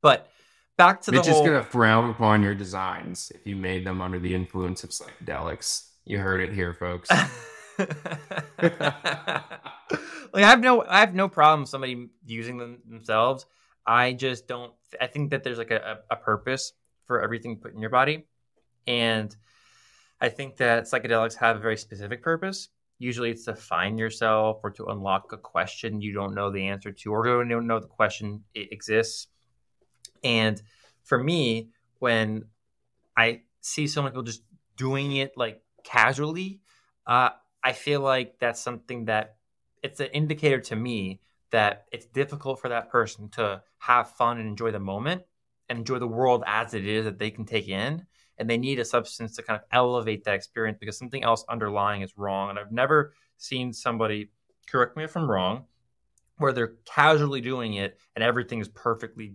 [0.01, 0.31] But
[0.81, 4.19] back to Mitch the is gonna frown upon your designs if you made them under
[4.19, 5.89] the influence of psychedelics.
[6.05, 7.11] You heard it here, folks.
[7.79, 7.93] like
[10.35, 13.47] I have no I have no problem somebody using them themselves.
[13.87, 16.73] I just don't I think that there's like a, a purpose
[17.07, 18.27] for everything put in your body.
[18.87, 19.35] And
[20.21, 22.69] I think that psychedelics have a very specific purpose.
[22.99, 26.93] Usually it's to find yourself or to unlock a question you don't know the answer
[26.93, 29.29] to or don't know the question it exists.
[30.23, 30.61] And
[31.03, 32.45] for me, when
[33.17, 34.43] I see so many people just
[34.77, 36.61] doing it like casually,
[37.07, 37.31] uh,
[37.63, 39.37] I feel like that's something that
[39.83, 44.49] it's an indicator to me that it's difficult for that person to have fun and
[44.49, 45.23] enjoy the moment
[45.69, 48.07] and enjoy the world as it is that they can take in.
[48.39, 52.01] And they need a substance to kind of elevate that experience because something else underlying
[52.01, 52.49] is wrong.
[52.49, 54.31] And I've never seen somebody,
[54.67, 55.65] correct me if I'm wrong,
[56.39, 59.35] where they're casually doing it and everything is perfectly,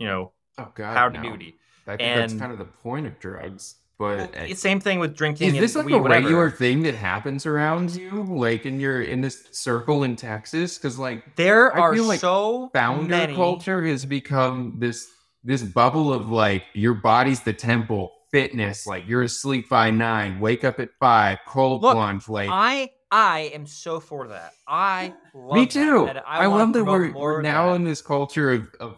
[0.00, 1.20] you know, oh God, no.
[1.22, 1.56] beauty.
[1.86, 3.76] I think that's kind of the point of drugs.
[3.98, 5.54] But Well, eh, same thing with drinking.
[5.54, 6.22] is this and like weed, a whatever.
[6.24, 10.78] regular thing that happens around you, like in your in this circle in Texas?
[10.78, 13.34] Because like There I are feel like so founder many.
[13.34, 15.06] culture has become this
[15.44, 18.86] this bubble of like your body's the temple, fitness.
[18.86, 22.26] Like you're asleep by nine, wake up at five, cold Look, plunge.
[22.28, 24.52] Like I I am so for that.
[24.66, 26.06] I love me too.
[26.06, 27.74] and I, wanna love that we're, we're now that.
[27.76, 28.96] in this culture of, of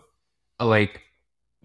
[0.64, 1.02] like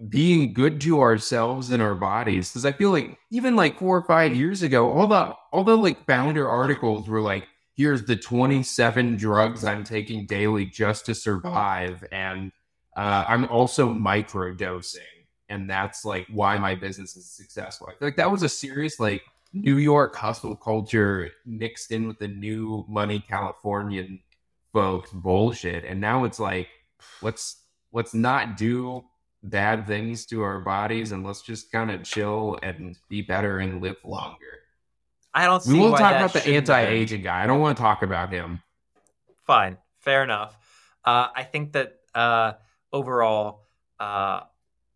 [0.09, 2.49] being good to ourselves and our bodies.
[2.49, 5.77] Because I feel like even like four or five years ago, all the all the
[5.77, 12.03] like founder articles were like, "Here's the 27 drugs I'm taking daily just to survive,"
[12.11, 12.51] and
[12.95, 14.97] uh, I'm also microdosing,
[15.49, 17.89] and that's like why my business is successful.
[17.99, 22.85] Like that was a serious like New York hustle culture mixed in with the new
[22.87, 24.19] money Californian
[24.73, 26.67] folks bullshit, and now it's like
[27.23, 27.63] let's
[27.97, 29.03] let's not do
[29.41, 33.81] bad things to our bodies and let's just kind of chill and be better and
[33.81, 34.61] live longer.
[35.33, 36.53] I don't see We will why talk about the been.
[36.53, 37.43] anti-aging guy.
[37.43, 38.61] I don't want to talk about him.
[39.47, 40.55] Fine, fair enough.
[41.03, 42.53] Uh, I think that uh,
[42.93, 43.63] overall,
[43.99, 44.41] uh,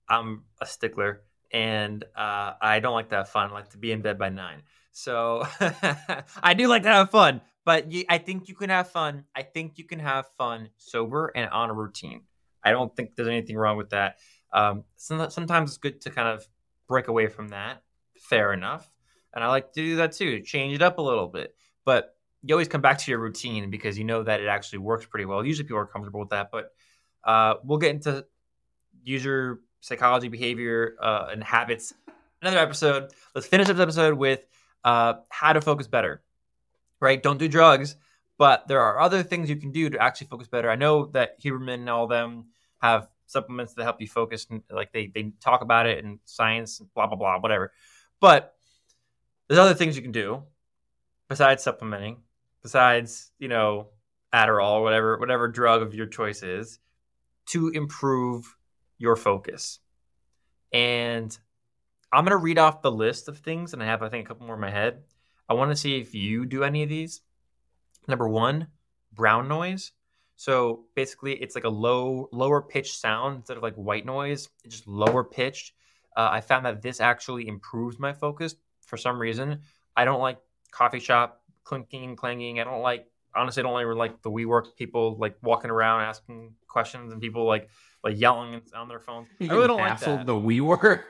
[0.08, 3.50] I'm a stickler, and uh, I don't like to have fun.
[3.50, 4.62] I like to be in bed by nine.
[4.92, 5.44] So
[6.44, 9.26] I do like to have fun, but I think you can have fun.
[9.36, 12.24] I think you can have fun sober and on a routine.
[12.64, 14.18] I don't think there's anything wrong with that.
[14.54, 16.48] Um, some, sometimes it's good to kind of
[16.88, 17.82] break away from that.
[18.18, 18.90] Fair enough.
[19.34, 21.56] And I like to do that too, change it up a little bit.
[21.86, 25.06] But you always come back to your routine because you know that it actually works
[25.06, 25.46] pretty well.
[25.46, 26.72] Usually people are comfortable with that, but
[27.24, 28.26] uh, we'll get into
[29.04, 31.94] user psychology, behavior, uh, and habits.
[32.42, 33.12] Another episode.
[33.36, 34.42] Let's finish this episode with
[34.84, 36.24] uh, how to focus better.
[37.00, 37.22] Right?
[37.22, 37.96] Don't do drugs,
[38.38, 40.70] but there are other things you can do to actually focus better.
[40.70, 42.46] I know that Huberman and all them
[42.82, 46.80] have supplements that help you focus, and like they they talk about it in science,
[46.80, 47.72] and blah blah blah, whatever.
[48.20, 48.56] But
[49.48, 50.44] there's other things you can do
[51.30, 52.18] besides supplementing,
[52.62, 53.88] besides you know
[54.34, 56.80] Adderall, whatever whatever drug of your choice is,
[57.48, 58.56] to improve
[58.98, 59.80] your focus.
[60.74, 61.38] And
[62.12, 64.46] I'm gonna read off the list of things, and I have I think a couple
[64.46, 65.04] more in my head.
[65.50, 67.22] I want to see if you do any of these.
[68.08, 68.68] Number one,
[69.12, 69.92] brown noise.
[70.42, 74.50] So basically, it's like a low, lower pitched sound instead of like white noise.
[74.64, 75.74] It's just lower pitched.
[76.18, 79.60] Uh, I found that this actually improves my focus for some reason.
[79.96, 80.40] I don't like
[80.72, 82.60] coffee shop clinking and clanging.
[82.60, 83.62] I don't like honestly.
[83.62, 87.70] I don't really like the WeWork people like walking around asking questions and people like
[88.04, 89.28] like yelling on their phones.
[89.40, 90.26] I really don't like that.
[90.26, 91.04] The WeWork.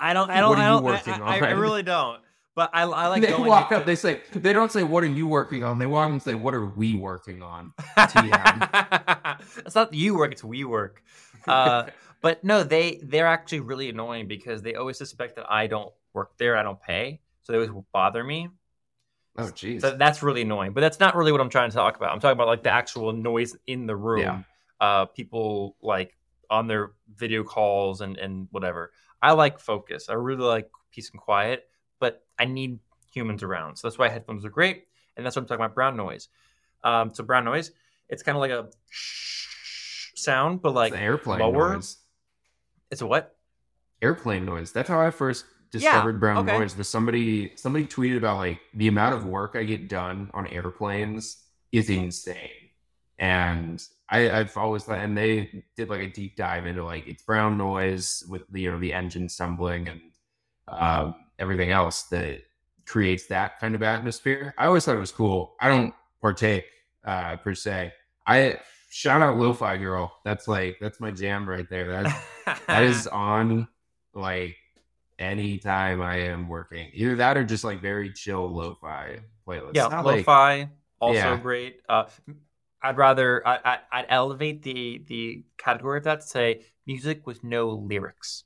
[0.00, 0.30] I don't.
[0.30, 0.58] I don't.
[0.58, 0.84] I don't.
[0.84, 2.20] I, I, I really don't.
[2.58, 3.44] But I, I like they going.
[3.44, 3.86] walk up.
[3.86, 5.78] They say they don't say what are you working on.
[5.78, 7.72] They walk up and say what are we working on.
[7.96, 9.38] TM.
[9.58, 11.00] it's not you work; it's we work.
[11.46, 11.84] Uh,
[12.20, 16.36] but no, they they're actually really annoying because they always suspect that I don't work
[16.36, 16.56] there.
[16.56, 18.48] I don't pay, so they always bother me.
[19.36, 19.80] Oh jeez.
[19.80, 20.72] So that's really annoying.
[20.72, 22.10] But that's not really what I'm trying to talk about.
[22.10, 24.18] I'm talking about like the actual noise in the room.
[24.18, 24.42] Yeah.
[24.80, 26.16] Uh, people like
[26.50, 28.90] on their video calls and and whatever.
[29.22, 30.08] I like focus.
[30.08, 31.68] I really like peace and quiet,
[32.00, 32.78] but I need
[33.12, 33.76] humans around.
[33.76, 34.84] So that's why headphones are great.
[35.16, 35.74] And that's what I'm talking about.
[35.74, 36.28] Brown noise.
[36.84, 37.72] Um, so brown noise,
[38.08, 38.68] it's kind of like a
[40.14, 41.74] sound, but like It's the airplane lower.
[41.74, 41.96] noise.
[42.90, 43.36] It's a what?
[44.00, 44.72] Airplane noise.
[44.72, 46.58] That's how I first discovered brown okay.
[46.58, 46.74] noise.
[46.74, 51.38] There's somebody somebody tweeted about like the amount of work I get done on airplanes
[51.72, 52.50] is insane.
[53.18, 57.22] And I, I've always thought, and they did like a deep dive into like it's
[57.22, 60.00] brown noise with the you know the engine stumbling and
[60.68, 62.40] um, everything else that
[62.86, 64.54] creates that kind of atmosphere.
[64.58, 65.54] I always thought it was cool.
[65.60, 66.64] I don't partake
[67.04, 67.92] uh, per se.
[68.26, 68.58] I
[68.90, 70.12] shout out Lo-Fi Girl.
[70.24, 72.02] That's like that's my jam right there.
[72.02, 73.68] That that is on
[74.14, 74.56] like
[75.18, 76.90] anytime I am working.
[76.94, 79.72] Either that or just like very chill lo-fi playlists.
[79.74, 80.68] yeah, Not lo-fi
[81.00, 81.36] also Yeah.
[81.36, 81.80] great.
[81.88, 82.04] Uh,
[82.82, 87.42] I'd rather I, I I'd elevate the the category of that to say music with
[87.42, 88.44] no lyrics.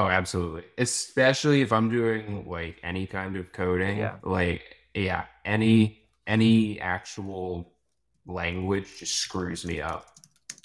[0.00, 0.64] Oh, absolutely.
[0.78, 3.98] Especially if I'm doing like any kind of coding.
[3.98, 4.16] Yeah.
[4.22, 4.62] Like
[4.94, 7.74] yeah, any any actual
[8.24, 10.06] language just screws me up.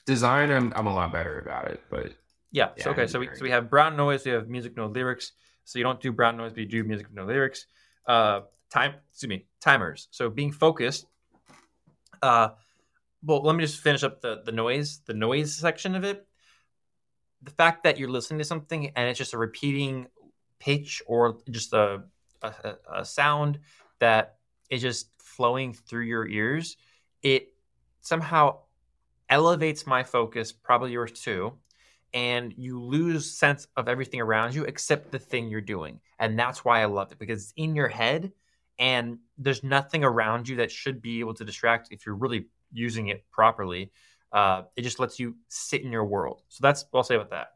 [0.05, 2.13] Design, I'm I'm a lot better about it, but
[2.53, 2.69] Yeah.
[2.77, 3.07] So okay.
[3.07, 4.23] So we so we have brown noise.
[4.23, 5.33] We have music no lyrics.
[5.65, 7.65] So you don't do brown noise, but you do music no lyrics.
[8.07, 8.93] Uh, time.
[9.09, 9.47] Excuse me.
[9.59, 10.07] Timers.
[10.11, 11.07] So being focused.
[12.21, 12.49] Uh,
[13.21, 16.25] well, let me just finish up the the noise, the noise section of it.
[17.41, 20.07] The fact that you're listening to something and it's just a repeating
[20.59, 22.03] pitch or just a
[22.41, 23.59] a, a- sound
[23.99, 24.37] that
[24.69, 26.77] is just flowing through your ears,
[27.23, 27.53] it
[28.01, 28.59] somehow
[29.29, 31.53] elevates my focus, probably yours too
[32.15, 35.99] and you lose sense of everything around you except the thing you're doing.
[36.17, 38.31] And that's why I love it because it's in your head
[38.79, 43.09] and there's nothing around you that should be able to distract if you're really using
[43.09, 43.91] it properly.
[44.35, 46.41] Uh, it just lets you sit in your world.
[46.49, 47.53] So that's what I'll say about that.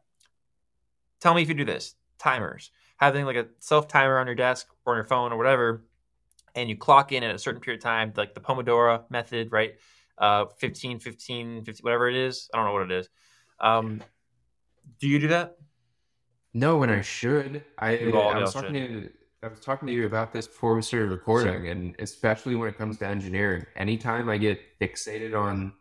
[1.20, 1.94] Tell me if you do this.
[2.18, 2.70] Timers.
[2.96, 5.84] Having like a self timer on your desk or on your phone or whatever,
[6.54, 9.74] and you clock in at a certain period of time, like the Pomodoro method, right?
[10.16, 12.48] Uh, 15, 15, 15, whatever it is.
[12.52, 13.08] I don't know what it is.
[13.60, 14.02] Um,
[14.98, 15.56] do you do that?
[16.54, 17.62] no, when I should.
[17.78, 19.10] I, I was talking to
[19.42, 22.78] I was talking to you about this before we started recording, and especially when it
[22.78, 23.66] comes to engineering.
[23.76, 25.72] Anytime I get fixated on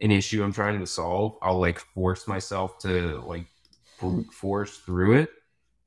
[0.00, 3.46] an issue I'm trying to solve, I'll like force myself to like
[3.98, 5.30] brute force through it.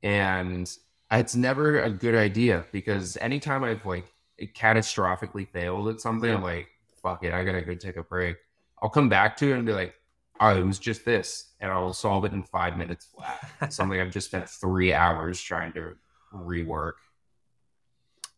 [0.03, 0.69] And
[1.11, 4.05] it's never a good idea because anytime I've like
[4.39, 6.67] catastrophically failed at something, I'm like,
[7.01, 8.37] fuck it, I gotta go take a break.
[8.81, 9.93] I'll come back to it and be like,
[10.39, 11.53] oh, it was just this.
[11.59, 13.71] And I'll solve it in five minutes flat.
[13.73, 15.95] Something I've just spent three hours trying to
[16.33, 16.93] rework.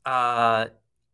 [0.05, 0.65] Uh,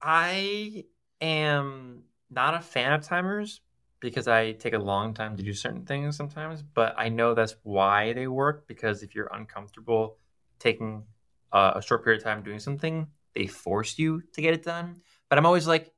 [0.02, 0.86] I
[1.22, 3.62] am not a fan of timers
[4.00, 7.56] because I take a long time to do certain things sometimes, but I know that's
[7.64, 10.18] why they work because if you're uncomfortable
[10.60, 11.04] taking
[11.52, 14.96] uh, a short period of time doing something, they force you to get it done.
[15.30, 15.92] But I'm always like,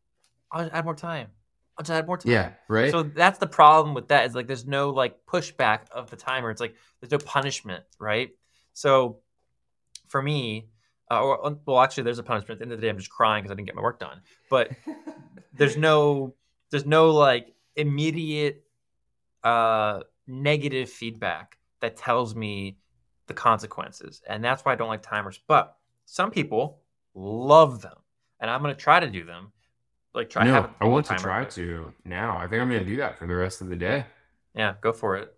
[0.51, 1.27] I'll just add more time.
[1.77, 2.31] I'll just add more time.
[2.31, 2.91] Yeah, right?
[2.91, 6.51] So that's the problem with that is like there's no like pushback of the timer.
[6.51, 8.29] It's like there's no punishment, right?
[8.73, 9.19] So
[10.07, 10.69] for me,
[11.09, 12.51] uh, or well, actually, there's a punishment.
[12.53, 13.99] At the end of the day, I'm just crying because I didn't get my work
[13.99, 14.21] done.
[14.49, 14.71] But
[15.53, 16.35] there's no
[16.69, 18.63] there's no like immediate
[19.43, 22.77] uh negative feedback that tells me
[23.27, 24.21] the consequences.
[24.27, 25.39] And that's why i don't like timers.
[25.47, 26.81] But some people
[27.15, 27.97] love them.
[28.39, 29.51] And i'm going to try to do them.
[30.13, 32.37] Like try to no, I want to try but- to now.
[32.37, 34.05] I think I'm going to do that for the rest of the day.
[34.53, 35.33] yeah go for it.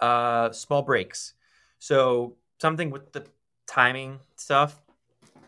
[0.00, 1.34] Uh small breaks.
[1.78, 3.24] So something with the
[3.66, 4.80] timing stuff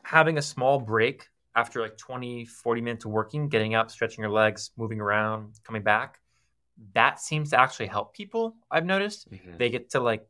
[0.03, 1.29] having a small break
[1.59, 5.83] after like 20 40 minutes of working getting up stretching your legs moving around coming
[5.83, 6.21] back
[6.95, 9.31] that seems to actually help people i've noticed.
[9.31, 9.57] Mm-hmm.
[9.59, 10.27] They get to like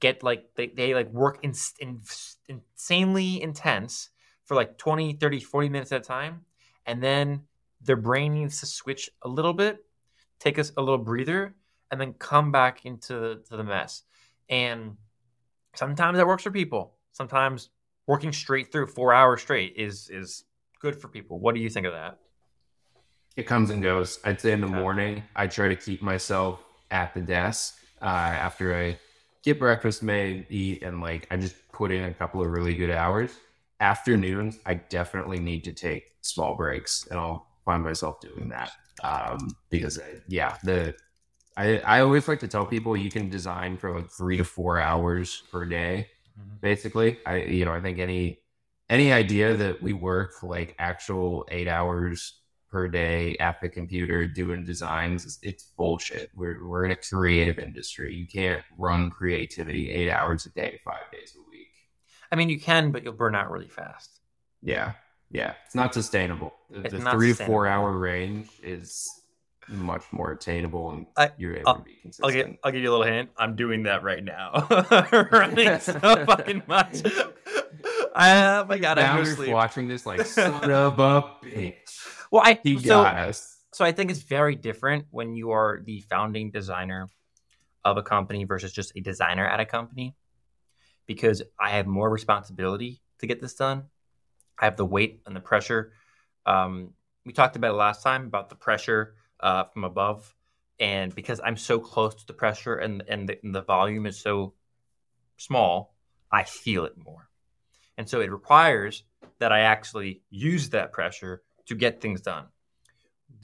[0.00, 2.00] get like they, they like work in, in,
[2.48, 4.10] insanely intense
[4.44, 6.44] for like 20 30 40 minutes at a time
[6.86, 7.42] and then
[7.80, 9.78] their brain needs to switch a little bit
[10.38, 11.54] take us a little breather
[11.90, 14.02] and then come back into the, to the mess.
[14.48, 14.96] And
[15.74, 16.94] sometimes that works for people.
[17.12, 17.70] Sometimes
[18.06, 20.44] working straight through four hours straight is is
[20.86, 22.18] good for people what do you think of that
[23.36, 24.18] It comes and goes.
[24.24, 24.76] I'd say in the Okay.
[24.82, 26.60] morning, I try to keep myself
[26.90, 28.04] at the desk uh,
[28.48, 28.98] after I
[29.42, 32.90] get breakfast made, eat, and like I just put in a couple of really good
[32.90, 33.30] hours.
[33.80, 38.70] Afternoons, I definitely need to take small breaks, and I'll find myself doing that
[39.02, 40.94] um, because, I, yeah, the
[41.56, 44.80] I I always like to tell people you can design for like three to four
[44.80, 46.08] hours per day
[46.62, 48.38] basically i you know i think any
[48.88, 54.64] any idea that we work like actual eight hours per day at the computer doing
[54.64, 55.38] designs?
[55.42, 56.30] It's bullshit.
[56.34, 58.14] We're, we're in a creative industry.
[58.14, 61.68] You can't run creativity eight hours a day five days a week.
[62.30, 64.20] I mean you can but you'll burn out really fast.
[64.62, 64.92] Yeah.
[65.30, 65.54] Yeah.
[65.64, 66.54] It's not sustainable.
[66.70, 69.08] The, It's the not three to four hour range is
[69.68, 72.34] much more attainable and I- you're able I'll- to be I'll consistent.
[72.52, 73.30] get I'll give you a little hint.
[73.36, 74.66] I'm doing that right now.
[75.32, 77.02] Running so fucking much.
[78.16, 81.76] I, oh my god, I no watching this like son of a bitch.
[82.30, 83.58] Well, I He so got us.
[83.72, 87.10] so I think it's very different when you are the founding designer
[87.84, 90.16] of a company versus just a designer at a company
[91.06, 93.84] because I have more responsibility to get this done.
[94.58, 95.92] I have the weight and the pressure.
[96.46, 96.94] Um,
[97.24, 100.34] we talked about it last time about the pressure uh, from above,
[100.80, 104.18] and because I'm so close to the pressure and and the, and the volume is
[104.18, 104.54] so
[105.36, 105.94] small,
[106.32, 107.25] I feel it more,
[107.96, 109.04] and so it requires
[109.38, 112.46] that I actually use that pressure to get things done.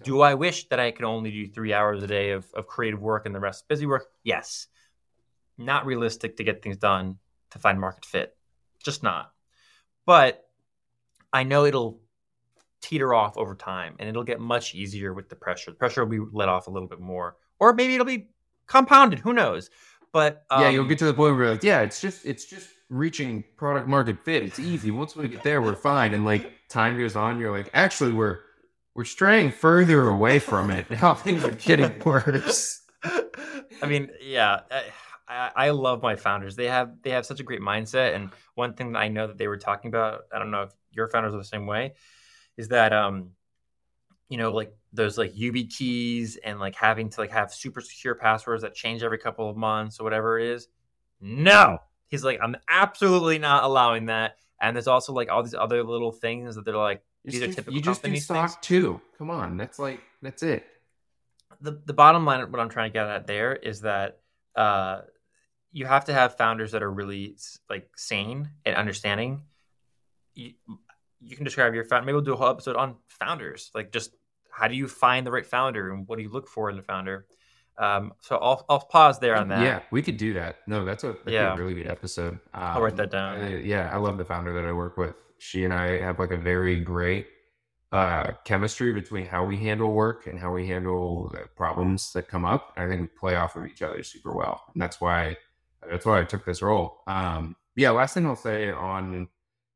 [0.04, 3.00] Do I wish that I could only do three hours a day of, of creative
[3.00, 4.06] work and the rest busy work?
[4.24, 4.66] Yes.
[5.58, 7.18] Not realistic to get things done
[7.50, 8.36] to find market fit.
[8.82, 9.32] Just not.
[10.06, 10.44] But
[11.32, 12.00] I know it'll
[12.80, 15.70] teeter off over time and it'll get much easier with the pressure.
[15.70, 17.36] The pressure will be let off a little bit more.
[17.60, 18.28] Or maybe it'll be
[18.66, 19.20] compounded.
[19.20, 19.70] Who knows?
[20.12, 22.44] But um, yeah, you'll get to the point where you're like, yeah, it's just it's
[22.44, 24.42] just reaching product market fit.
[24.42, 24.90] It's easy.
[24.90, 26.12] Once we get there, we're fine.
[26.12, 28.40] And like time goes on, you're like, actually, we're
[28.94, 30.88] we're straying further away from it.
[30.90, 32.82] Now things are getting worse.
[33.02, 34.82] I mean, yeah, I,
[35.26, 36.54] I I love my founders.
[36.54, 39.38] They have they have such a great mindset, and one thing that I know that
[39.38, 41.94] they were talking about, I don't know if your founders are the same way,
[42.58, 43.30] is that um,
[44.28, 48.62] you know, like those like YubiKeys and like having to like have super secure passwords
[48.62, 50.68] that change every couple of months or whatever it is.
[51.20, 51.78] No,
[52.12, 54.36] he's like, I'm absolutely not allowing that.
[54.60, 57.46] And there's also like all these other little things that they're like, You These are
[57.46, 59.00] just, do- typical you just do stock too.
[59.18, 60.64] Come on, that's like that's it.
[61.60, 64.20] the the bottom line what I'm trying to get at there is that
[64.54, 65.00] uh,
[65.72, 67.36] you have to have founders that are really
[67.68, 69.42] like sane and understanding.
[70.34, 70.52] You,
[71.20, 72.04] you can describe your founder.
[72.04, 74.14] Maybe we'll do a whole episode on founders, like just
[74.50, 76.82] how do you find the right founder and what do you look for in a
[76.82, 77.26] founder.
[77.82, 79.62] Um, so I'll I'll pause there on that.
[79.62, 80.58] Yeah, we could do that.
[80.66, 81.54] No, that's a, that's Yeah.
[81.54, 82.34] a really good episode.
[82.54, 83.40] Um, I'll write that down.
[83.40, 85.14] I- yeah, I love the founder that I work with.
[85.38, 87.26] She and I have like a very great
[87.90, 92.44] uh, chemistry between how we handle work and how we handle the problems that come
[92.44, 92.72] up.
[92.76, 95.36] I think we play off of each other super well, and that's why
[95.90, 97.02] that's why I took this role.
[97.08, 99.28] Um, yeah, last thing I'll say on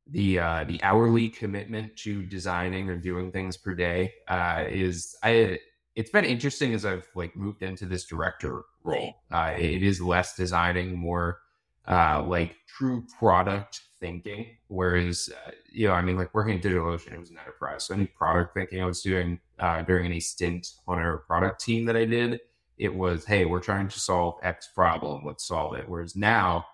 [0.09, 5.59] the uh, the hourly commitment to designing or doing things per day uh, is I.
[5.97, 9.15] It's been interesting as I've like moved into this director role.
[9.33, 11.41] Uh, it is less designing, more
[11.89, 14.59] uh, like true product thinking.
[14.69, 17.85] Whereas, uh, you know, I mean, like working at DigitalOcean, it was an enterprise.
[17.85, 21.87] So any product thinking I was doing uh, during any stint on our product team
[21.87, 22.41] that I did,
[22.77, 25.25] it was, hey, we're trying to solve X problem.
[25.25, 25.89] Let's solve it.
[25.89, 26.67] Whereas now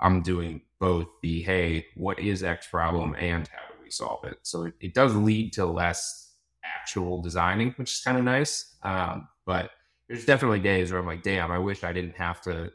[0.00, 4.38] I'm doing both the, hey, what is X problem and how do we solve it?
[4.42, 6.23] So it, it does lead to less
[6.64, 8.76] actual designing, which is kind of nice.
[8.82, 9.70] Um, but
[10.08, 12.70] there's definitely days where I'm like, damn, I wish I didn't have to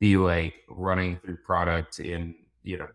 [0.00, 2.88] be like running through product in, you know,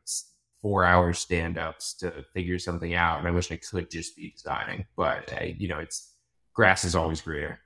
[0.62, 3.20] four hour stand ups to figure something out.
[3.20, 6.14] And I wish I could just be designing, but uh, you know, it's
[6.54, 7.60] grass is always greener.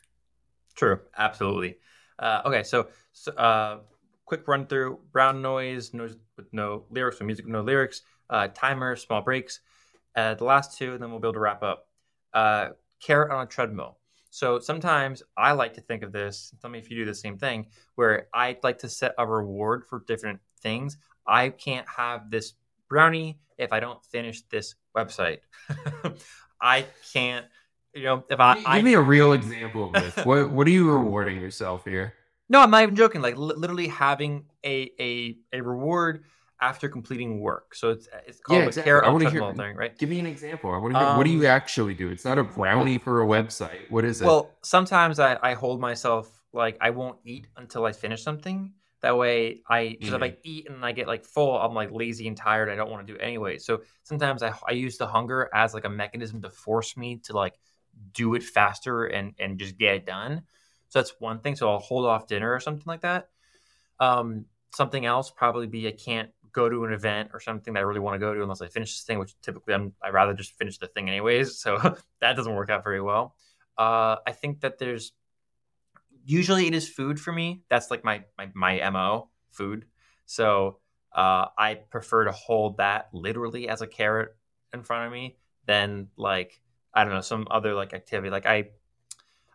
[0.76, 1.78] True, absolutely.
[2.20, 3.80] Uh, okay, so, so uh,
[4.26, 8.48] quick run through: brown noise, noise with no lyrics, or music with no lyrics, uh,
[8.54, 9.60] timer, small breaks.
[10.16, 11.88] Uh, the last two, and then we'll be able to wrap up.
[12.34, 12.70] Uh,
[13.02, 13.98] carrot on a treadmill.
[14.30, 16.54] So sometimes I like to think of this.
[16.62, 17.68] Tell me if you do the same thing.
[17.96, 20.98] Where I like to set a reward for different things.
[21.28, 22.54] I can't have this
[22.90, 25.40] brownie if I don't finish this website.
[26.62, 27.46] I can't.
[27.94, 30.26] You know, if I, Give I me a real example of this.
[30.26, 32.14] what What are you rewarding yourself here?
[32.50, 33.22] No, I'm not even joking.
[33.22, 36.26] Like li- literally having a a a reward
[36.70, 37.76] after completing work.
[37.76, 38.89] So it's it's called Yeah, a exactly.
[38.89, 39.97] carrot I treadmill hear- thing, right?
[39.97, 40.72] Give me an example.
[40.72, 42.07] I want to hear, what do Um, you actually do?
[42.09, 43.89] It's not a brownie for a website.
[43.89, 44.26] What is it?
[44.26, 48.74] Well, sometimes I, I hold myself like I won't eat until I finish something.
[49.01, 52.26] That way, I because if I eat and I get like full, I'm like lazy
[52.30, 52.70] and tired.
[52.70, 53.57] I don't want to do it anyway.
[53.57, 57.34] So sometimes I I use the hunger as like a mechanism to force me to
[57.43, 57.55] like
[58.14, 60.43] do it faster and and just get it done.
[60.88, 61.55] So that's one thing.
[61.57, 63.28] So I'll hold off dinner or something like that.
[63.99, 67.84] Um, something else probably be I can't go to an event or something that I
[67.84, 70.34] really want to go to unless I finish this thing, which typically I'm I rather
[70.34, 71.58] just finish the thing anyways.
[71.58, 71.78] So
[72.22, 73.36] that doesn't work out very well.
[73.78, 75.14] Uh, I think that there's
[76.26, 77.64] usually it is food for me.
[77.70, 79.86] That's like my my my mo food.
[80.26, 80.78] So
[81.12, 84.36] uh, I prefer to hold that literally as a carrot
[84.74, 86.62] in front of me than like
[86.93, 88.30] I don't know some other like activity.
[88.30, 88.70] Like I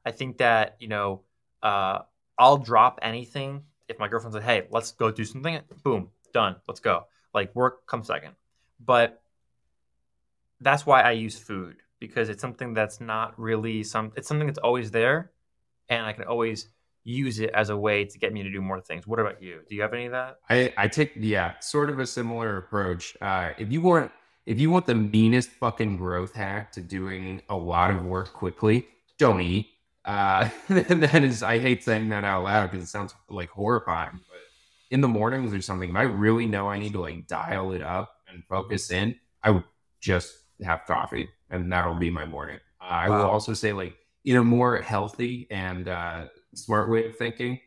[0.05, 1.23] I think that you know
[1.63, 2.01] uh,
[2.39, 5.61] I'll drop anything if my girlfriend's like, hey, let's go do something.
[5.83, 6.57] Boom, done.
[6.67, 7.07] Let's go.
[7.35, 8.35] Like work comes second,
[8.85, 9.23] but
[10.61, 14.13] that's why I use food because it's something that's not really some.
[14.17, 15.33] It's something that's always there,
[15.89, 16.69] and I can always
[17.05, 19.07] use it as a way to get me to do more things.
[19.07, 19.61] What about you?
[19.69, 20.39] Do you have any of that?
[20.51, 23.17] I, I take yeah, sort of a similar approach.
[23.21, 24.13] Uh, if you want
[24.47, 28.87] if you want the meanest fucking growth hack to doing a lot of work quickly,
[29.19, 29.69] don't eat.
[30.07, 34.13] Uh, that is, I hate saying that out loud because it sounds like horrifying.
[34.13, 34.41] But
[34.91, 37.83] in the mornings or something, if I really know I need to like dial it
[37.83, 39.65] up and focus in, I would
[40.01, 40.33] just
[40.63, 42.59] have coffee, and that'll be my morning.
[42.81, 47.17] Uh, I will also say like in a more healthy and uh, smart way of
[47.17, 47.61] thinking.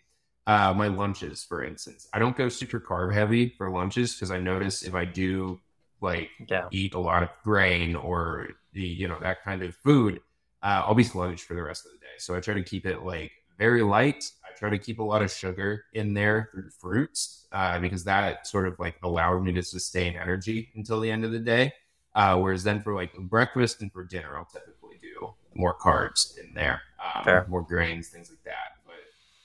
[0.48, 4.40] Uh, my lunches, for instance, I don't go super carb heavy for lunches because I
[4.40, 5.62] notice if I do
[6.02, 6.68] like Yeah.
[6.72, 10.20] eat a lot of grain or the you know that kind of food,
[10.64, 12.14] uh, I'll be sluggish for the rest of the day.
[12.18, 14.24] So I try to keep it like very light.
[14.52, 18.48] I try to keep a lot of sugar in there through fruits uh, because that
[18.48, 21.74] sort of like allows me to sustain energy until the end of the day.
[22.14, 26.54] Uh, whereas then for like breakfast and for dinner, I'll typically do more carbs in
[26.54, 26.82] there,
[27.26, 28.78] um, more grains, things like that.
[28.86, 28.96] But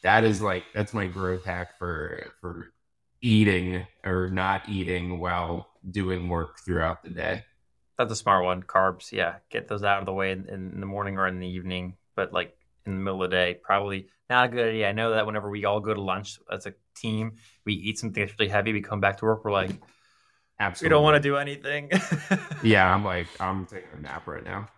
[0.02, 2.72] that is like that's my growth hack for for
[3.20, 7.44] eating or not eating while doing work throughout the day.
[7.98, 8.62] That's a smart one.
[8.62, 11.48] Carbs, yeah, get those out of the way in, in the morning or in the
[11.48, 11.94] evening.
[12.14, 12.55] But like
[12.86, 14.88] in the middle of the day, probably not a good idea.
[14.88, 18.24] I know that whenever we all go to lunch as a team, we eat something
[18.24, 18.72] that's really heavy.
[18.72, 19.70] We come back to work, we're like,
[20.58, 21.90] absolutely, we don't want to do anything.
[22.62, 24.68] Yeah, I'm like I'm taking a nap right now.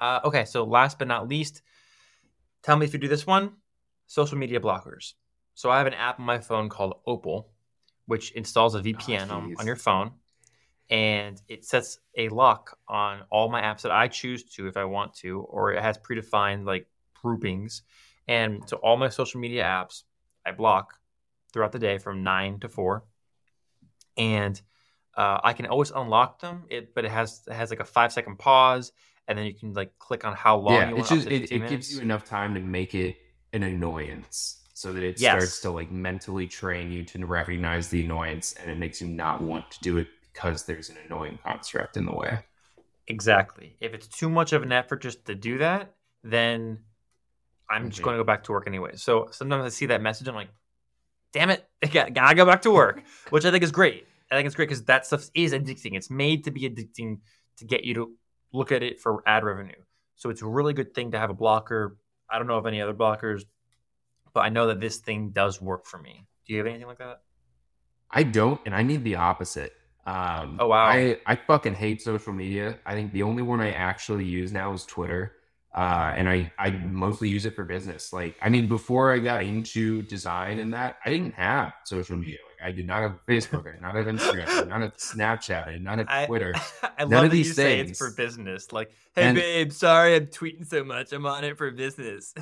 [0.00, 1.62] Uh, okay, so last but not least,
[2.62, 3.52] tell me if you do this one
[4.06, 5.14] social media blockers.
[5.54, 7.50] So I have an app on my phone called Opal,
[8.06, 10.12] which installs a VPN on, on your phone
[10.90, 14.84] and it sets a lock on all my apps that I choose to if I
[14.84, 16.88] want to, or it has predefined like
[17.22, 17.82] groupings.
[18.28, 20.04] And so all my social media apps
[20.46, 20.94] I block
[21.52, 23.04] throughout the day from nine to four.
[24.16, 24.60] And
[25.16, 28.12] uh, I can always unlock them, it, but it has it has like a five
[28.12, 28.92] second pause,
[29.26, 31.66] and then you can like click on how long yeah, you it's just it, it
[31.66, 33.16] gives you enough time to make it
[33.52, 35.32] an annoyance so that it Yes.
[35.40, 39.42] starts to like mentally train you to recognize the annoyance and it makes you not
[39.42, 42.38] want to do it because there's an annoying construct in the way.
[43.08, 43.76] Exactly.
[43.80, 46.78] If it's too much of an effort just to do that, then
[47.70, 48.92] I'm just going to go back to work anyway.
[48.96, 50.48] So sometimes I see that message, I'm like,
[51.32, 54.06] damn it, I got- gotta go back to work, which I think is great.
[54.30, 55.94] I think it's great because that stuff is addicting.
[55.96, 57.18] It's made to be addicting
[57.58, 58.12] to get you to
[58.52, 59.72] look at it for ad revenue.
[60.16, 61.96] So it's a really good thing to have a blocker.
[62.30, 63.42] I don't know of any other blockers,
[64.32, 66.26] but I know that this thing does work for me.
[66.46, 67.22] Do you have anything like that?
[68.10, 69.72] I don't, and I need the opposite.
[70.06, 70.84] Um, Oh, wow.
[70.84, 72.78] I I fucking hate social media.
[72.86, 75.32] I think the only one I actually use now is Twitter,
[75.74, 78.12] uh, and I I mostly use it for business.
[78.12, 82.38] Like I mean, before I got into design and that, I didn't have social media.
[82.60, 84.96] Like I did not have Facebook, I did not have Instagram, I did not have
[84.96, 86.54] Snapchat, I did not have Twitter.
[86.82, 88.72] I None love of that these you say it's for business.
[88.72, 91.12] Like, hey And- babe, sorry I'm tweeting so much.
[91.12, 92.34] I'm on it for business.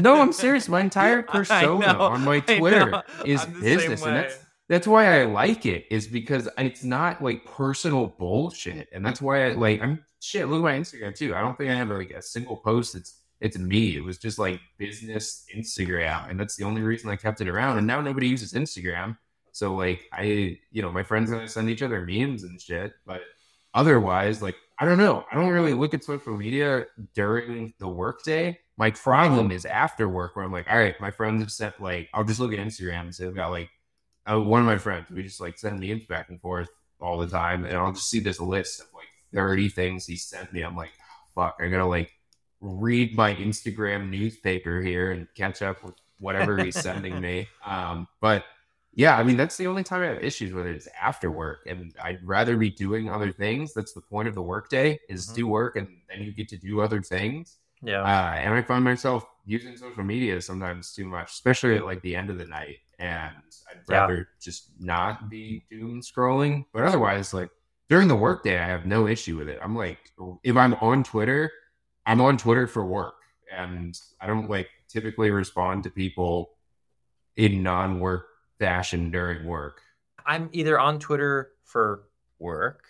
[0.00, 0.68] No, I'm serious.
[0.68, 4.38] My entire persona know, on my Twitter is I'm the same business, and that's
[4.68, 5.86] that's why I like it.
[5.90, 9.82] Is because it's not like personal bullshit, and that's why I like.
[9.82, 10.48] I'm shit.
[10.48, 11.34] Look at my Instagram too.
[11.34, 12.94] I don't think I have like a single post.
[12.94, 13.96] It's it's me.
[13.96, 17.78] It was just like business Instagram, and that's the only reason I kept it around.
[17.78, 19.16] And now nobody uses Instagram,
[19.50, 22.94] so like I, you know, my friends and I send each other memes and shit,
[23.04, 23.22] but
[23.74, 25.24] otherwise, like I don't know.
[25.30, 28.58] I don't really look at social media during the workday.
[28.76, 32.08] My problem is after work, where I'm like, all right, my friends have sent like,
[32.14, 33.70] I'll just look at Instagram and say they've got like,
[34.28, 36.68] uh, one of my friends, we just like send memes back and forth
[37.00, 40.52] all the time, and I'll just see this list of like 30 things he sent
[40.52, 40.62] me.
[40.62, 40.92] I'm like,
[41.34, 42.10] fuck, I gotta like
[42.60, 47.48] read my Instagram newspaper here and catch up with whatever he's sending me.
[47.66, 48.44] Um, but
[48.94, 51.60] yeah, I mean that's the only time I have issues with it is after work,
[51.66, 53.72] and I'd rather be doing other things.
[53.72, 55.34] That's the point of the workday is Mhm.
[55.34, 57.56] do work, and then you get to do other things.
[57.82, 58.02] Yeah.
[58.02, 62.14] Uh, and I find myself using social media sometimes too much, especially at like the
[62.14, 62.78] end of the night.
[62.98, 63.34] And
[63.70, 64.00] I'd Yeah.
[64.02, 66.66] rather just not be doom scrolling.
[66.72, 67.50] But otherwise, like
[67.92, 69.58] during the workday, I have no issue with it.
[69.62, 69.98] I'm like,
[70.44, 71.52] if I'm on Twitter,
[72.06, 73.16] I'm on Twitter for work,
[73.54, 76.52] and I don't like typically respond to people
[77.36, 78.28] in non-work
[78.58, 79.82] fashion during work.
[80.24, 82.04] I'm either on Twitter for
[82.38, 82.86] work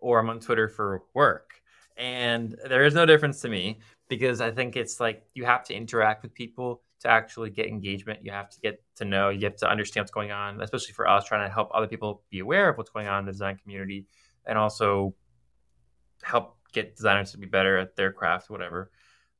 [0.00, 1.52] or I'm on Twitter for work.
[1.96, 3.78] And there is no difference to me
[4.08, 8.24] because I think it's like you have to interact with people to actually get engagement.
[8.24, 11.06] You have to get to know, you have to understand what's going on, especially for
[11.06, 13.56] us trying to help other people be aware of what's going on in the design
[13.56, 14.06] community
[14.46, 15.14] and also
[16.22, 18.90] help get designers to be better at their craft, whatever.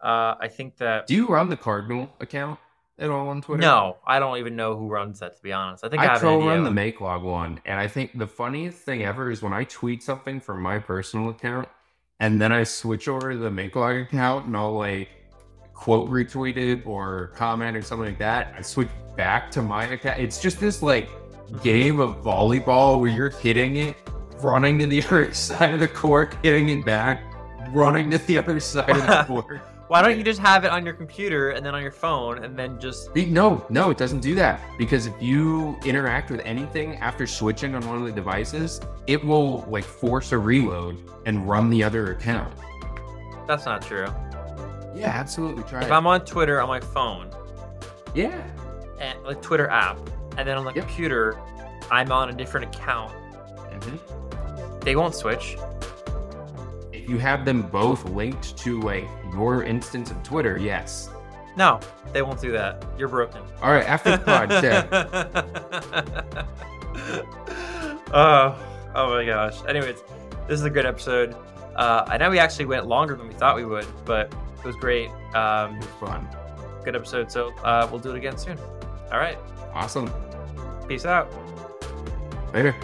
[0.00, 1.06] Uh, I think that.
[1.06, 2.58] Do you run the Cardinal account
[2.98, 3.60] at all on Twitter?
[3.60, 5.84] No, I don't even know who runs that, to be honest.
[5.84, 9.30] I think I, I co-run the Makelog one, and I think the funniest thing ever
[9.30, 11.68] is when I tweet something from my personal account,
[12.18, 15.08] and then I switch over to the Makelog account, and I'll like
[15.80, 20.20] quote retweeted or comment or something like that, I switch back to my account.
[20.20, 21.08] It's just this like
[21.62, 23.96] game of volleyball where you're hitting it,
[24.42, 27.22] running to the other side of the court, hitting it back,
[27.70, 29.60] running to the other side of the court.
[29.88, 32.56] Why don't you just have it on your computer and then on your phone and
[32.56, 34.60] then just No, no, it doesn't do that.
[34.78, 39.62] Because if you interact with anything after switching on one of the devices, it will
[39.68, 42.54] like force a reload and run the other account.
[43.48, 44.06] That's not true.
[44.94, 45.64] Yeah, absolutely.
[45.64, 45.92] Try If it.
[45.92, 47.28] I'm on Twitter on my phone,
[48.14, 48.40] yeah.
[49.00, 49.98] and like Twitter app,
[50.36, 50.84] and then on the Yep.
[50.86, 51.36] computer,
[51.90, 53.12] I'm on a different account.
[53.72, 53.98] Mhm.
[54.90, 55.56] They won't switch.
[56.92, 61.08] If you have them both linked to like your instance of Twitter, yes.
[61.56, 61.78] No,
[62.12, 62.84] they won't do that.
[62.98, 63.40] You're broken.
[63.62, 64.50] All right, after the pod,
[68.12, 68.58] oh,
[68.96, 69.64] oh my gosh.
[69.68, 70.02] Anyways,
[70.48, 71.36] this is a good episode.
[71.76, 74.74] Uh, I know we actually went longer than we thought we would, but it was
[74.74, 75.08] great.
[75.36, 76.28] Um, It was fun.
[76.84, 77.30] good episode.
[77.30, 78.58] So uh, we'll do it again soon.
[79.12, 79.38] All right.
[79.72, 80.10] Awesome.
[80.88, 81.32] Peace out.
[82.52, 82.74] Later.